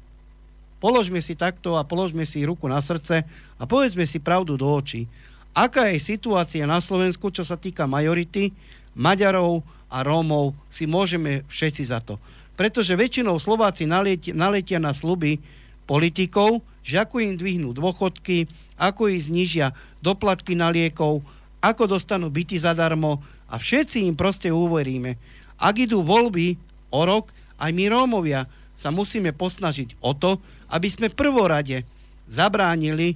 [0.83, 3.25] Položme si takto a položme si ruku na srdce
[3.57, 5.09] a povedzme si pravdu do očí.
[5.55, 8.53] Aká je situácia na Slovensku, čo sa týka majority,
[8.93, 9.63] Maďarov
[9.95, 12.19] a Rómov, si môžeme všetci za to.
[12.59, 15.39] Pretože väčšinou Slováci naletia, naletia na sluby
[15.87, 19.71] politikov, že ako im dvihnú dôchodky, ako ich znižia
[20.03, 21.23] doplatky na liekov,
[21.63, 25.15] ako dostanú byty zadarmo a všetci im proste uveríme.
[25.63, 26.59] Ak idú voľby
[26.91, 27.31] o rok,
[27.63, 30.43] aj my Rómovia sa musíme posnažiť o to,
[30.75, 31.87] aby sme prvorade
[32.27, 33.15] zabránili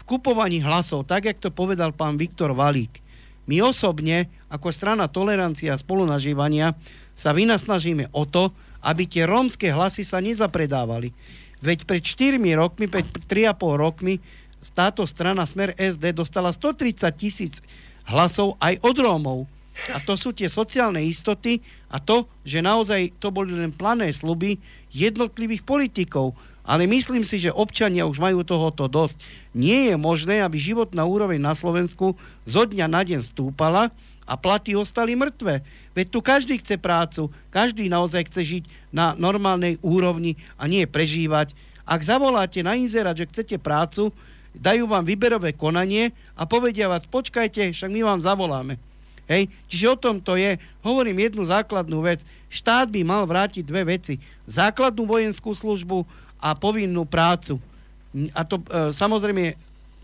[0.00, 3.04] v kupovaní hlasov, tak, jak to povedal pán Viktor Valík.
[3.50, 6.78] My osobne, ako strana tolerancia a spolunažívania,
[7.18, 8.54] sa vynasnažíme o to,
[8.86, 11.10] aby tie rómske hlasy sa nezapredávali.
[11.58, 14.22] Veď pred 4 rokmi, pred 3,5 rokmi
[14.70, 17.58] táto strana Smer SD dostala 130 tisíc
[18.06, 19.40] hlasov aj od Rómov
[19.88, 24.60] a to sú tie sociálne istoty a to, že naozaj to boli len plané sluby
[24.92, 26.36] jednotlivých politikov.
[26.70, 29.18] Ale myslím si, že občania už majú tohoto dosť.
[29.50, 32.14] Nie je možné, aby životná úroveň na Slovensku
[32.46, 33.90] zo dňa na deň stúpala
[34.22, 35.66] a platy ostali mŕtve.
[35.98, 38.64] Veď tu každý chce prácu, každý naozaj chce žiť
[38.94, 41.58] na normálnej úrovni a nie prežívať.
[41.82, 44.14] Ak zavoláte na inzerát, že chcete prácu,
[44.54, 48.78] dajú vám výberové konanie a povedia vás, počkajte, však my vám zavoláme.
[49.30, 49.46] Hej?
[49.66, 50.58] Čiže o tom to je.
[50.82, 52.26] Hovorím jednu základnú vec.
[52.50, 54.18] Štát by mal vrátiť dve veci.
[54.50, 56.02] Základnú vojenskú službu
[56.40, 57.60] a povinnú prácu.
[58.34, 59.54] A to e, samozrejme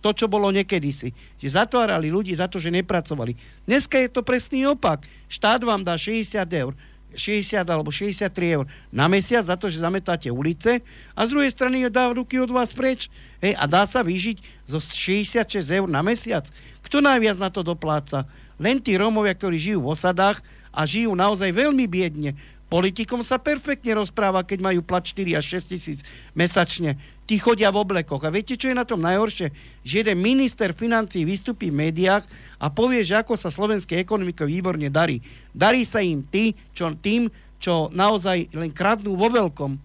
[0.05, 1.09] to, čo bolo niekedy si.
[1.43, 3.35] Že zatvárali ľudí za to, že nepracovali.
[3.67, 5.03] Dneska je to presný opak.
[5.27, 6.77] Štát vám dá 60 eur.
[7.17, 8.29] 60 alebo 63
[8.61, 10.85] eur na mesiac za to, že zametáte ulice
[11.17, 13.09] a z druhej strany dá ruky od vás preč
[13.41, 16.45] hej, a dá sa vyžiť zo 66 eur na mesiac.
[16.85, 18.29] Kto najviac na to dopláca?
[18.61, 22.37] Len tí Rómovia, ktorí žijú v osadách a žijú naozaj veľmi biedne.
[22.67, 25.99] Politikom sa perfektne rozpráva, keď majú plat 4 až 6 tisíc
[26.35, 26.99] mesačne.
[27.23, 28.27] Tí chodia v oblekoch.
[28.27, 29.55] A viete, čo je na tom najhoršie?
[29.87, 32.27] Že jeden minister financí vystupí v médiách
[32.59, 35.23] a povie, že ako sa slovenskej ekonomike výborne darí.
[35.55, 37.31] Darí sa im tí, čo, tým,
[37.63, 39.79] čo naozaj len kradnú vo veľkom.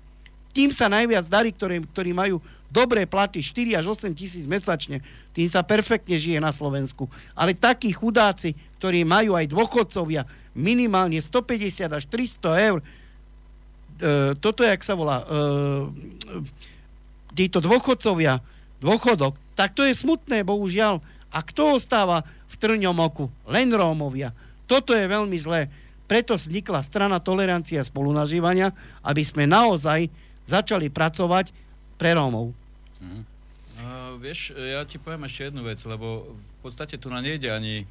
[0.52, 2.42] Tým sa najviac darí, ktorí, ktorí majú
[2.72, 5.04] dobré platy, 4 až 8 tisíc mesačne,
[5.36, 7.12] tým sa perfektne žije na Slovensku.
[7.36, 10.24] Ale takí chudáci, ktorí majú aj dôchodcovia
[10.56, 12.86] minimálne 150 až 300 eur, e,
[14.40, 15.26] toto jak sa volá, e,
[17.36, 18.40] títo dôchodcovia,
[18.80, 21.04] dôchodok, tak to je smutné, bohužiaľ.
[21.32, 23.32] A kto ostáva v trňom oku?
[23.48, 24.36] Len Rómovia.
[24.68, 25.72] Toto je veľmi zlé.
[26.12, 30.12] Preto vznikla strana tolerancia spolunažívania, aby sme naozaj
[30.44, 31.56] začali pracovať
[31.96, 32.61] pre Rómov.
[33.02, 33.26] Uh-huh.
[33.82, 37.90] Uh, vieš, ja ti poviem ešte jednu vec, lebo v podstate tu na nejde ani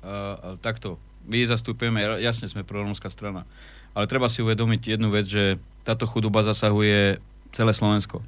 [0.00, 0.96] uh, takto.
[1.28, 3.44] My zastupujeme, jasne sme prorómska strana,
[3.92, 7.20] ale treba si uvedomiť jednu vec, že táto chudoba zasahuje
[7.52, 8.24] celé Slovensko.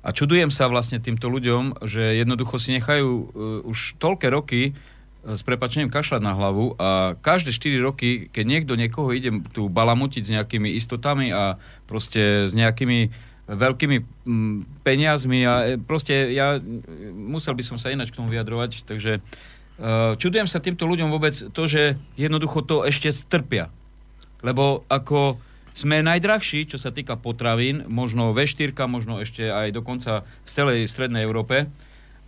[0.00, 3.26] A čudujem sa vlastne týmto ľuďom, že jednoducho si nechajú uh,
[3.68, 4.72] už toľké roky
[5.26, 10.22] s prepačením kašľať na hlavu a každé 4 roky, keď niekto niekoho ide tu balamutiť
[10.24, 11.58] s nejakými istotami a
[11.90, 13.10] proste s nejakými
[13.48, 16.60] veľkými mm, peniazmi a e, proste ja
[17.16, 21.32] musel by som sa ináč k tomu vyjadrovať, takže uh, čudujem sa týmto ľuďom vôbec
[21.32, 23.72] to, že jednoducho to ešte strpia.
[24.44, 25.40] Lebo ako
[25.72, 31.24] sme najdrahší, čo sa týka potravín, možno V4, možno ešte aj dokonca v celej strednej
[31.24, 31.66] Európe.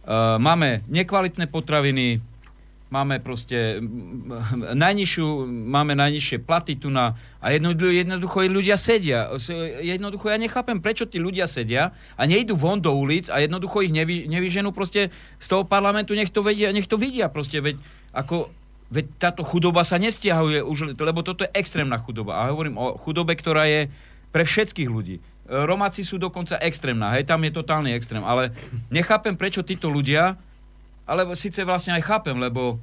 [0.01, 2.25] Uh, máme nekvalitné potraviny,
[2.91, 3.79] máme proste
[4.75, 9.31] najnižšiu, máme najnižšie platy tu na, a jednoducho, jednoducho ľudia sedia.
[9.81, 13.95] Jednoducho ja nechápem, prečo tí ľudia sedia a nejdu von do ulic a jednoducho ich
[13.95, 17.79] nevy, nevyženú proste z toho parlamentu, nech to, vedia, nech to vidia proste, veď
[18.11, 18.51] ako
[18.91, 22.43] Veď táto chudoba sa nestiahuje už, lebo toto je extrémna chudoba.
[22.43, 23.87] A hovorím o chudobe, ktorá je
[24.35, 25.23] pre všetkých ľudí.
[25.47, 28.23] Romáci sú dokonca extrémna, hej, tam je totálny extrém.
[28.27, 28.51] Ale
[28.91, 30.35] nechápem, prečo títo ľudia
[31.11, 32.79] ale síce vlastne aj chápem, lebo,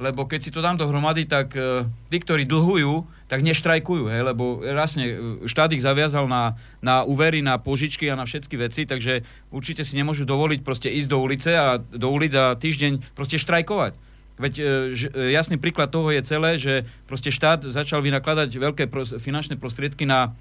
[0.00, 4.58] lebo keď si to dám dohromady, tak uh, tí, ktorí dlhujú, tak neštrajkujú, hej, lebo
[4.58, 5.14] rasne e,
[5.46, 9.22] štát ich zaviazal na, na úvery, na požičky a na všetky veci, takže
[9.54, 13.94] určite si nemôžu dovoliť proste ísť do ulice a do ulic a týždeň proste štrajkovať.
[14.34, 14.62] Veď e,
[14.98, 18.90] ž, jasný príklad toho je celé, že proste štát začal vynakladať veľké
[19.22, 20.34] finančné prostriedky na,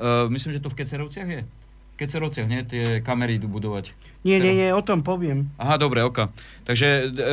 [0.00, 1.42] uh, myslím, že to v Kecerovciach je,
[2.00, 2.64] Kecerovciach, nie?
[2.64, 3.92] Tie kamery idú budovať.
[4.24, 5.52] Nie, nie, nie, o tom poviem.
[5.60, 6.32] Aha, dobre, oka.
[6.64, 7.28] Takže e, e,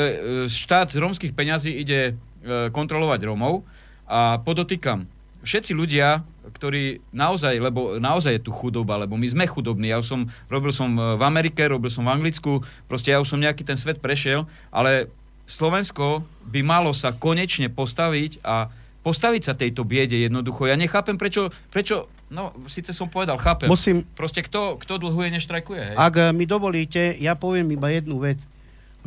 [0.51, 3.63] štát z rómskych peňazí ide e, kontrolovať Rómov
[4.07, 5.07] a podotýkam,
[5.47, 9.91] všetci ľudia, ktorí naozaj, lebo naozaj je tu chudoba, lebo my sme chudobní.
[9.91, 13.39] Ja už som, robil som v Amerike, robil som v Anglicku, proste ja už som
[13.39, 15.07] nejaký ten svet prešiel, ale
[15.47, 18.68] Slovensko by malo sa konečne postaviť a
[19.07, 20.68] postaviť sa tejto biede jednoducho.
[20.68, 23.67] Ja nechápem, prečo, prečo no, síce som povedal, chápem.
[23.67, 24.03] Musím...
[24.15, 25.82] Proste kto, kto dlhuje, neštrajkuje.
[25.93, 25.95] Hej?
[25.95, 28.39] Ak eh, mi dovolíte, ja poviem iba jednu vec.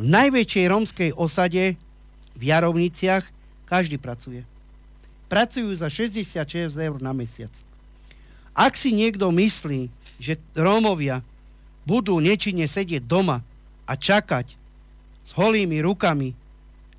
[0.01, 1.77] V najväčšej romskej osade
[2.33, 3.25] v Jarovniciach
[3.69, 4.41] každý pracuje.
[5.29, 7.53] Pracujú za 66 eur na mesiac.
[8.51, 9.87] Ak si niekto myslí,
[10.19, 11.23] že Rómovia
[11.87, 13.39] budú nečine sedieť doma
[13.87, 14.59] a čakať
[15.23, 16.35] s holými rukami,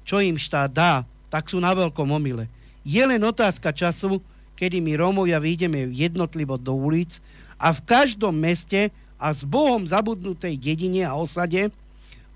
[0.02, 0.92] čo im štát dá,
[1.28, 2.48] tak sú na veľkom omyle.
[2.82, 4.18] Je len otázka času,
[4.56, 7.18] kedy my Rómovia vyjdeme jednotlivo do ulic
[7.58, 11.70] a v každom meste a s Bohom zabudnutej dedine a osade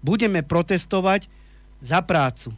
[0.02, 1.26] budeme protestovať
[1.82, 2.54] za prácu.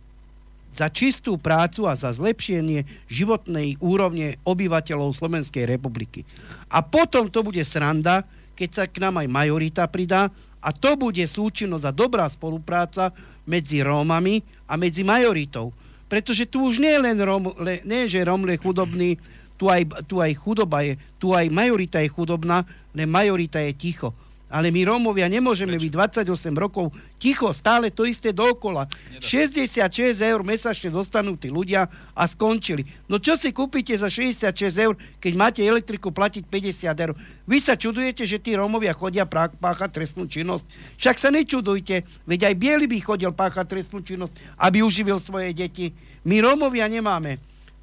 [0.77, 6.23] Za čistú prácu a za zlepšenie životnej úrovne obyvateľov Slovenskej republiky.
[6.69, 10.29] A potom to bude sranda, keď sa k nám aj majorita pridá
[10.61, 13.11] a to bude súčinnosť a dobrá spolupráca
[13.49, 15.73] medzi Rómami a medzi majoritou
[16.09, 19.21] pretože tu už nie je len Rom, le, nie, že Rom je chudobný,
[19.59, 22.63] tu aj, tu aj chudoba je, tu aj majorita je chudobná,
[22.95, 24.15] len majorita je ticho.
[24.49, 25.93] Ale my Rómovia nemôžeme Prečo?
[25.93, 26.89] byť 28 rokov
[27.21, 28.89] ticho, stále to isté dokola.
[29.21, 29.93] 66
[30.25, 31.85] eur mesačne dostanú tí ľudia
[32.17, 32.89] a skončili.
[33.13, 37.13] No čo si kúpite za 66 eur, keď máte elektriku platiť 50 eur?
[37.45, 40.65] Vy sa čudujete, že tí Rómovia chodia páchať trestnú činnosť?
[40.97, 44.33] Však sa nečudujte, veď aj Bielý by chodil páchať trestnú činnosť,
[44.65, 45.93] aby uživil svoje deti.
[46.25, 47.37] My Rómovia nemáme.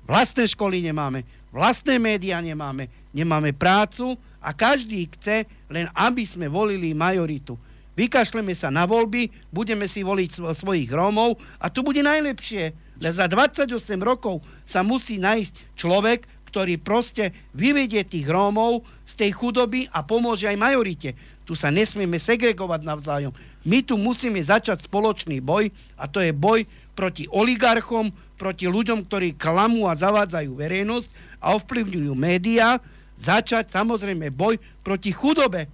[0.05, 6.93] Vlastné školy nemáme, vlastné médiá nemáme, nemáme prácu, a každý chce len, aby sme volili
[6.93, 7.57] majoritu.
[7.97, 12.75] Vykašleme sa na voľby, budeme si voliť svo- svojich Rómov a to bude najlepšie.
[13.01, 13.71] Le za 28
[14.05, 20.47] rokov sa musí nájsť človek, ktorý proste vyvedie tých Rómov z tej chudoby a pomôže
[20.47, 21.17] aj majorite.
[21.43, 23.33] Tu sa nesmieme segregovať navzájom.
[23.65, 26.63] My tu musíme začať spoločný boj a to je boj
[26.95, 31.07] proti oligarchom, proti ľuďom, ktorí klamú a zavádzajú verejnosť
[31.39, 32.79] a ovplyvňujú médiá
[33.19, 35.71] začať samozrejme boj proti chudobe.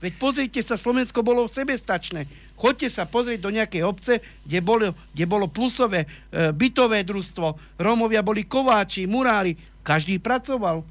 [0.00, 2.24] Veď pozrite sa, Slovensko bolo sebestačné.
[2.56, 7.76] Choďte sa pozrieť do nejakej obce, kde bolo, kde bolo plusové e, bytové družstvo.
[7.76, 9.56] Rómovia boli kováči, murári.
[9.84, 10.84] Každý pracoval.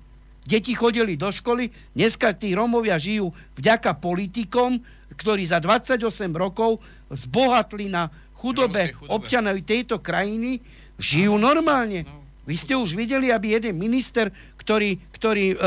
[0.45, 1.69] Deti chodili do školy.
[1.93, 4.81] Dneska tí Rómovia žijú vďaka politikom,
[5.13, 6.81] ktorí za 28 rokov
[7.13, 9.09] zbohatli na chudobe, chudobe.
[9.13, 10.61] občanov tejto krajiny.
[10.99, 12.03] Žijú normálne.
[12.03, 12.19] No.
[12.43, 14.33] Vy ste už videli, aby jeden minister
[14.69, 15.57] ktorý, ktorý e,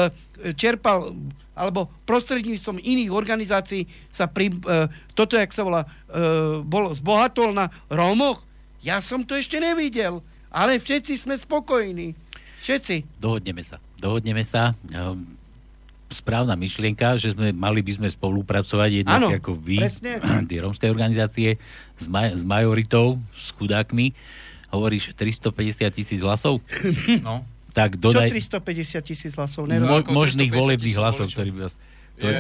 [0.55, 1.11] čerpal
[1.53, 4.87] alebo prostredníctvom iných organizácií sa pri, e,
[5.19, 8.47] toto, jak sa volá, e, bol, zbohatol na Rómoch.
[8.79, 10.23] Ja som to ešte nevidel,
[10.55, 12.15] ale všetci sme spokojní.
[12.63, 13.19] Všetci.
[13.19, 13.83] Dohodneme sa.
[13.99, 14.79] Dohodneme sa.
[14.95, 15.35] Ehm,
[16.15, 20.23] správna myšlienka, že sme mali by sme spolupracovať jednak ano, ako vy, presne.
[20.51, 21.59] tie rómske organizácie
[21.99, 24.15] s, maj, s majoritou, s chudákmi.
[24.73, 26.59] Hovoríš 350 tisíc hlasov?
[27.27, 28.29] No tak dodaj...
[28.29, 29.65] Čo 350 tisíc hlasov?
[29.65, 31.75] Mo, možných volebných hlasov, ktorí by vás...
[32.21, 32.37] To je,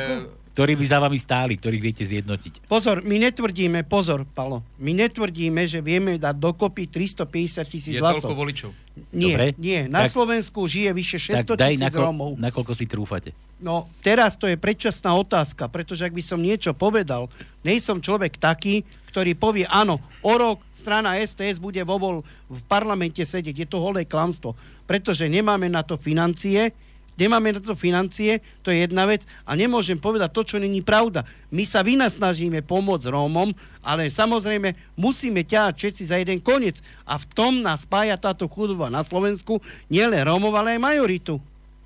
[0.52, 2.68] ktorí by za vami stáli, ktorých viete zjednotiť.
[2.68, 8.20] Pozor, my netvrdíme, pozor, Palo, my netvrdíme, že vieme dať dokopy 350 tisíc Je hlasov.
[8.22, 8.70] toľko voličov.
[9.08, 9.46] Nie, Dobre.
[9.56, 9.88] nie.
[9.88, 12.30] Na Tak- Slovensku žije vyše 600 Tak daj, tisíc nakoľ, Rómov.
[12.36, 13.30] nakoľko si trúfate.
[13.56, 17.32] No, teraz to je predčasná otázka, pretože ak by som niečo povedal,
[17.62, 23.22] nejsom človek taký, ktorý povie, áno, o rok strana STS bude vo vol v parlamente
[23.22, 23.56] sedieť.
[23.56, 24.52] Je to holé klamstvo,
[24.84, 26.74] pretože nemáme na to financie,
[27.16, 31.24] nemáme na to financie, to je jedna vec a nemôžem povedať to, čo není pravda.
[31.52, 33.52] My sa vynasnažíme pomôcť Rómom,
[33.84, 38.92] ale samozrejme musíme ťahať všetci za jeden koniec a v tom nás spája táto chudoba
[38.92, 39.60] na Slovensku
[39.90, 41.36] nielen Rómov, ale aj majoritu.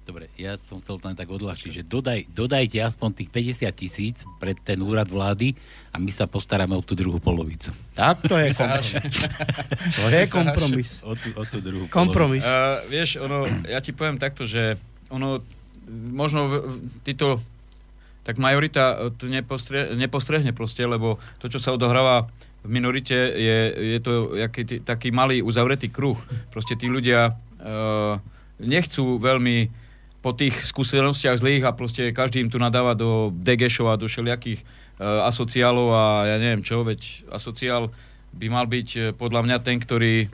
[0.07, 4.55] Dobre, ja som chcel len tak odľahčiť, že dodaj, dodajte aspoň tých 50 tisíc pred
[4.63, 5.59] ten úrad vlády
[5.91, 7.75] a my sa postaráme o tú druhú polovicu.
[7.91, 8.95] Tak to je kompromis.
[9.99, 10.91] To je kompromis.
[11.03, 12.47] O tú, o tú druhú Kompromis.
[12.47, 14.79] Uh, vieš, ono, ja ti poviem takto, že
[15.11, 15.43] ono,
[15.91, 16.77] možno v, v,
[17.07, 17.39] títo,
[18.27, 22.27] tak majorita to nepostrie, nepostrehne proste, lebo to, čo sa odohráva
[22.67, 23.59] v minorite, je,
[23.95, 26.19] je to jaký, tý, taký malý uzavretý kruh.
[26.51, 28.19] Proste tí ľudia uh,
[28.59, 29.71] nechcú veľmi
[30.19, 34.67] po tých skúsenostiach zlých a proste každý im tu nadáva do degešov a do všelijakých
[34.99, 36.05] uh, asociálov a
[36.35, 37.95] ja neviem čo, veď asociál
[38.37, 40.29] by mal byť eh, podľa mňa ten, ktorý,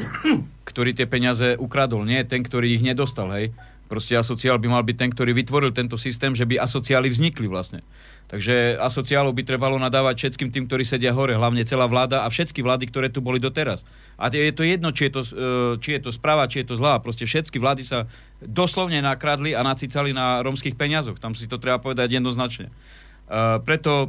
[0.70, 3.54] ktorý tie peniaze ukradol, nie ten, ktorý ich nedostal, hej.
[3.92, 7.84] Proste asociál by mal byť ten, ktorý vytvoril tento systém, že by asociály vznikli vlastne.
[8.32, 12.64] Takže asociálov by trebalo nadávať všetkým tým, ktorí sedia hore, hlavne celá vláda a všetky
[12.64, 13.84] vlády, ktoré tu boli doteraz.
[14.16, 15.28] A je to jedno, či je to, eh,
[15.76, 17.04] či je to správa, či je to zlá.
[17.04, 18.08] Proste všetky vlády sa
[18.40, 21.20] doslovne nakradli a nacicali na rómskych peniazoch.
[21.20, 22.72] Tam si to treba povedať jednoznačne.
[23.28, 24.08] Uh, preto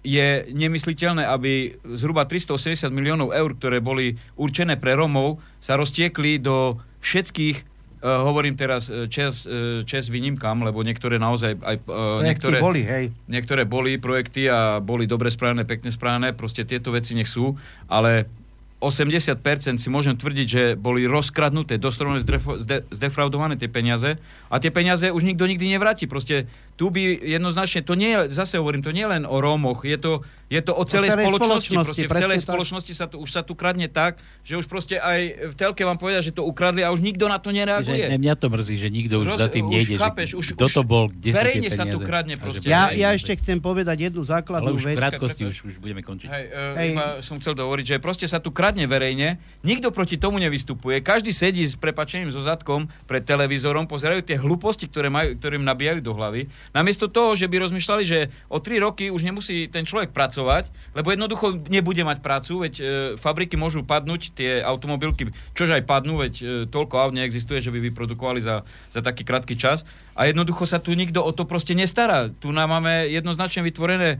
[0.00, 6.80] je nemysliteľné, aby zhruba 380 miliónov eur, ktoré boli určené pre Romov, sa roztiekli do
[7.04, 7.75] všetkých
[8.06, 11.76] Uh, hovorím teraz uh, čes, uh, čes výnimkám, lebo niektoré naozaj aj...
[11.90, 13.10] Uh, niektoré, boli, hej.
[13.26, 17.58] Niektoré boli projekty a boli dobre spravené, pekne spravené, proste tieto veci nech sú,
[17.90, 18.30] ale
[18.78, 19.42] 80%
[19.80, 24.20] si môžem tvrdiť, že boli rozkradnuté, zde- zdefraudované tie peniaze
[24.52, 26.04] a tie peniaze už nikto nikdy nevráti.
[26.04, 26.44] Proste
[26.76, 29.96] tu by jednoznačne, to nie je, zase hovorím, to nie je len o Rómoch, je
[29.96, 31.72] to, je to o celej, celej spoločnosti.
[31.72, 32.46] spoločnosti, Proste v celej tak.
[32.46, 35.20] spoločnosti sa tu, už sa tu kradne tak, že už proste aj
[35.50, 38.04] v telke vám povedia, že to ukradli a už nikto na to Že, nereaguje.
[38.12, 39.96] ne, mňa to mrzí, že nikto už Roz- za tým už nejde.
[39.96, 42.66] chápeš, že už- kto už to bol, kde verejne sa tu kradne že proste.
[42.68, 44.96] Ja, ja ešte chcem povedať jednu Ale základnú už v vec.
[45.00, 46.28] krátkosti už, už budeme končiť.
[46.28, 46.88] Hej, uh, Hej.
[46.92, 51.32] iba som chcel dovoliť, že proste sa tu kradne verejne, nikto proti tomu nevystupuje, každý
[51.32, 56.12] sedí s prepačením so zadkom pred televízorom, pozerajú tie hlúposti, ktoré majú, ktorým nabíjajú do
[56.12, 56.46] hlavy.
[56.74, 61.12] Namiesto toho, že by rozmýšľali, že o 3 roky už nemusí ten človek pracovať, lebo
[61.12, 62.82] jednoducho nebude mať prácu, veď e,
[63.20, 67.78] fabriky môžu padnúť, tie automobilky, čože aj padnú, veď e, toľko aut neexistuje, že by
[67.92, 69.86] vyprodukovali za, za taký krátky čas.
[70.16, 72.32] A jednoducho sa tu nikto o to proste nestará.
[72.32, 74.18] Tu nám máme jednoznačne vytvorené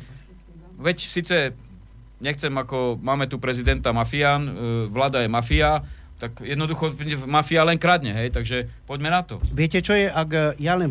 [0.76, 1.36] Veď síce
[2.20, 4.50] nechcem ako, máme tu prezidenta mafián, e,
[4.88, 5.84] vláda je mafia,
[6.16, 6.96] tak jednoducho
[7.28, 9.36] mafia len kradne, hej, takže poďme na to.
[9.52, 10.88] Viete, čo je, ak e, ja len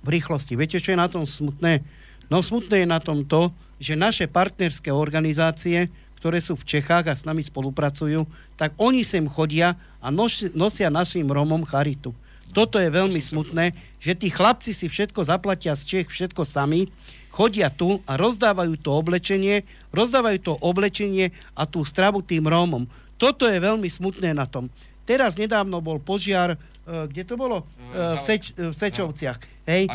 [0.00, 1.84] v, rýchlosti, viete, čo je na tom smutné?
[2.30, 5.90] No smutné je na tom to, že naše partnerské organizácie,
[6.20, 9.74] ktoré sú v Čechách a s nami spolupracujú, tak oni sem chodia
[10.04, 10.12] a
[10.54, 12.12] nosia našim Romom charitu.
[12.50, 13.72] Toto je veľmi smutné,
[14.02, 16.90] že tí chlapci si všetko zaplatia z Čech, všetko sami,
[17.30, 19.62] chodia tu a rozdávajú to oblečenie,
[19.94, 22.90] rozdávajú to oblečenie a tú stravu tým Rómom.
[23.16, 24.66] Toto je veľmi smutné na tom.
[25.06, 26.58] Teraz nedávno bol požiar,
[27.06, 27.66] kde to bolo?
[27.92, 29.38] E, v, Seč, v Sečovciach.
[29.66, 29.86] Hej,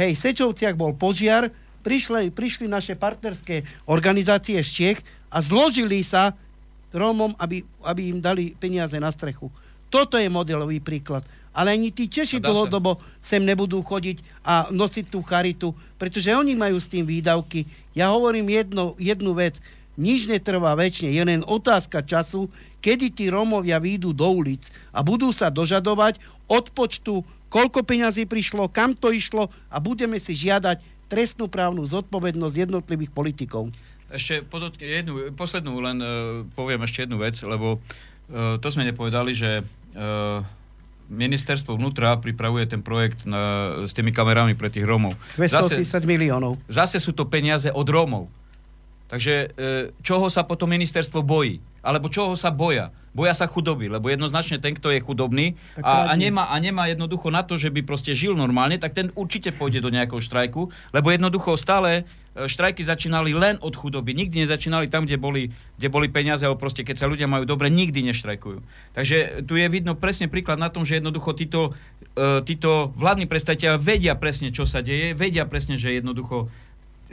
[0.00, 1.52] hej, v Sečovciach bol požiar,
[1.84, 6.32] prišli, prišli naše partnerské organizácie z Čech a zložili sa
[6.90, 9.46] Rómom, aby, aby im dali peniaze na strechu.
[9.90, 11.22] Toto je modelový príklad.
[11.50, 16.78] Ale ani tí Češi dlhodobo sem nebudú chodiť a nosiť tú charitu, pretože oni majú
[16.78, 17.66] s tým výdavky.
[17.90, 19.58] Ja hovorím jedno, jednu vec.
[19.98, 22.46] Nič netrvá väčšine, je len otázka času,
[22.78, 24.62] kedy tí Rómovia výjdu do ulic
[24.94, 30.32] a budú sa dožadovať od počtu, koľko peňazí prišlo, kam to išlo a budeme si
[30.38, 30.80] žiadať
[31.10, 33.74] trestnú právnu zodpovednosť jednotlivých politikov.
[34.10, 36.10] Ešte podot- jednu, poslednú len uh,
[36.54, 40.42] poviem ešte jednu vec, lebo uh, to sme nepovedali, že uh,
[41.10, 45.18] ministerstvo vnútra pripravuje ten projekt na, s tými kamerami pre tých Rómov.
[45.34, 46.54] 280 miliónov.
[46.70, 48.30] zase sú to peniaze od Rómov.
[49.10, 49.46] Takže e,
[50.06, 51.58] čoho sa potom ministerstvo bojí?
[51.82, 52.94] Alebo čoho sa boja?
[53.10, 57.26] Boja sa chudoby, lebo jednoznačne ten, kto je chudobný a, a, nemá, a nemá jednoducho
[57.34, 61.10] na to, že by proste žil normálne, tak ten určite pôjde do nejakého štrajku, lebo
[61.10, 62.06] jednoducho stále
[62.38, 64.14] e, štrajky začínali len od chudoby.
[64.14, 67.66] Nikdy nezačínali tam, kde boli, kde boli peniaze, alebo proste keď sa ľudia majú dobre,
[67.66, 68.62] nikdy neštrajkujú.
[68.94, 71.74] Takže tu je vidno presne príklad na tom, že jednoducho títo,
[72.14, 76.46] e, títo vládni predstaviteľia vedia presne, čo sa deje, vedia presne, že jednoducho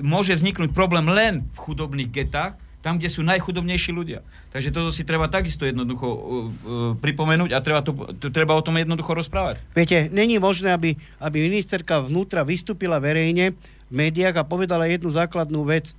[0.02, 2.54] môže vzniknúť problém len v chudobných getách,
[2.88, 4.24] tam, kde sú najchudobnejší ľudia.
[4.54, 6.48] Takže toto si treba takisto jednoducho uh, uh,
[6.96, 7.92] pripomenúť a treba, to,
[8.32, 9.60] treba o tom jednoducho rozprávať.
[9.76, 13.58] Viete, není možné, aby, aby ministerka vnútra vystúpila verejne
[13.90, 15.92] v médiách a povedala jednu základnú vec.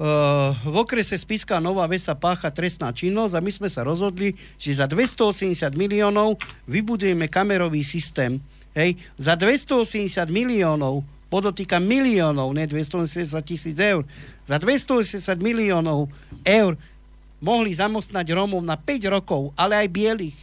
[0.00, 4.32] Uh, v okrese Spiska Nová Ves sa pácha trestná činnosť a my sme sa rozhodli,
[4.56, 8.40] že za 280 miliónov vybudujeme kamerový systém.
[8.72, 14.02] Hej, za 280 miliónov podotýka miliónov, ne 280 tisíc eur.
[14.44, 16.10] Za 280 miliónov
[16.42, 16.74] eur
[17.40, 20.38] mohli zamostnať Rómov na 5 rokov, ale aj bielých.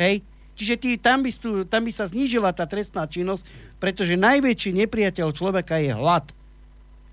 [0.00, 0.24] Hej?
[0.58, 1.30] Čiže tý, tam, by,
[1.68, 3.44] tam by sa znížila tá trestná činnosť,
[3.78, 6.24] pretože najväčší nepriateľ človeka je hlad.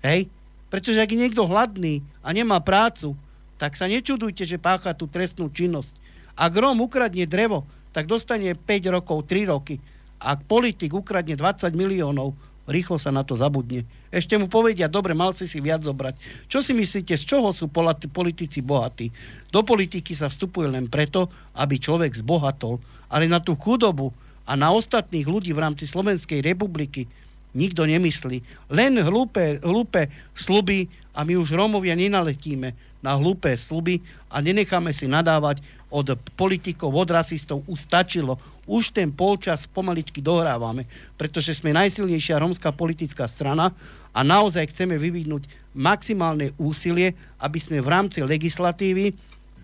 [0.02, 0.30] Hej?
[0.70, 3.14] Pretože ak je niekto hladný a nemá prácu,
[3.56, 5.94] tak sa nečudujte, že pácha tú trestnú činnosť.
[6.36, 7.64] Ak Róm ukradne drevo,
[7.94, 9.80] tak dostane 5 rokov, 3 roky.
[10.20, 12.36] Ak politik ukradne 20 miliónov,
[12.66, 13.86] rýchlo sa na to zabudne.
[14.10, 16.46] Ešte mu povedia, dobre, mal si si viac zobrať.
[16.50, 17.70] Čo si myslíte, z čoho sú
[18.10, 19.10] politici bohatí?
[19.54, 24.10] Do politiky sa vstupuje len preto, aby človek zbohatol, ale na tú chudobu
[24.46, 27.10] a na ostatných ľudí v rámci Slovenskej republiky
[27.56, 28.68] nikto nemyslí.
[28.68, 35.08] Len hlúpe, hlúpe sluby a my už Rómovia nenaletíme na hlúpe sluby a nenecháme si
[35.08, 37.64] nadávať od politikov, od rasistov.
[37.64, 38.36] Už stačilo.
[38.68, 40.84] Už ten polčas pomaličky dohrávame,
[41.16, 43.72] pretože sme najsilnejšia rómska politická strana
[44.12, 49.14] a naozaj chceme vyvinúť maximálne úsilie, aby sme v rámci legislatívy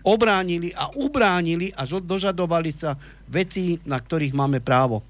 [0.07, 2.95] obránili a ubránili a dožadovali sa
[3.27, 5.03] veci, na ktorých máme právo.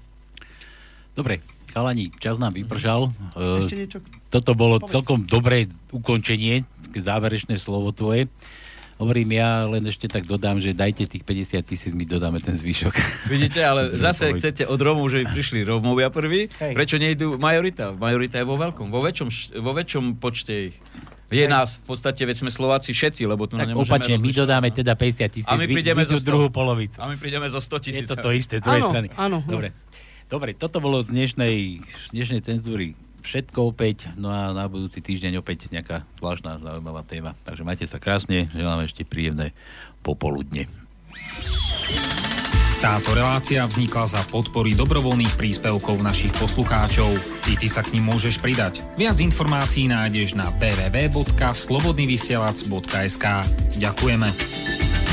[1.14, 3.10] Dobre, Chalani, čas nám vypršal.
[3.34, 3.98] Ešte niečo?
[4.30, 4.94] Toto bolo Povedz.
[4.94, 6.62] celkom dobré ukončenie,
[6.94, 8.30] záverečné slovo tvoje.
[8.94, 12.94] Hovorím ja, len ešte tak dodám, že dajte tých 50 tisíc, my dodáme ten zvyšok.
[13.26, 16.78] Vidíte, ale zase chcete od Rómov, že prišli Rómovia prví, Hej.
[16.78, 17.90] prečo nejdu majorita?
[17.90, 20.78] Majorita je vo veľkom, vo väčšom, vo väčšom počte ich.
[21.34, 24.94] Je nás, v podstate, veď sme Slováci všetci, lebo tu tak opačne, my dodáme teda
[24.94, 26.94] 50 tisíc, a my prídeme vy, vy zo 100, druhú polovicu.
[27.02, 28.06] A my prídeme zo 100 tisíc.
[28.06, 29.08] Je to to isté, z druhej strany.
[29.18, 29.74] Áno, Dobre.
[30.28, 31.84] Dobre, toto bolo z dnešnej,
[32.16, 37.32] dnešnej cenzúry všetko opäť, no a na budúci týždeň opäť nejaká zvláštna zaujímavá téma.
[37.48, 39.56] Takže majte sa krásne, želám ešte príjemné
[40.04, 40.68] popoludne.
[42.84, 47.16] Táto relácia vznikla za podpory dobrovoľných príspevkov našich poslucháčov.
[47.48, 48.84] I ty sa k ním môžeš pridať.
[49.00, 53.24] Viac informácií nájdeš na www.slobodnyvysielac.sk
[53.80, 55.03] Ďakujeme.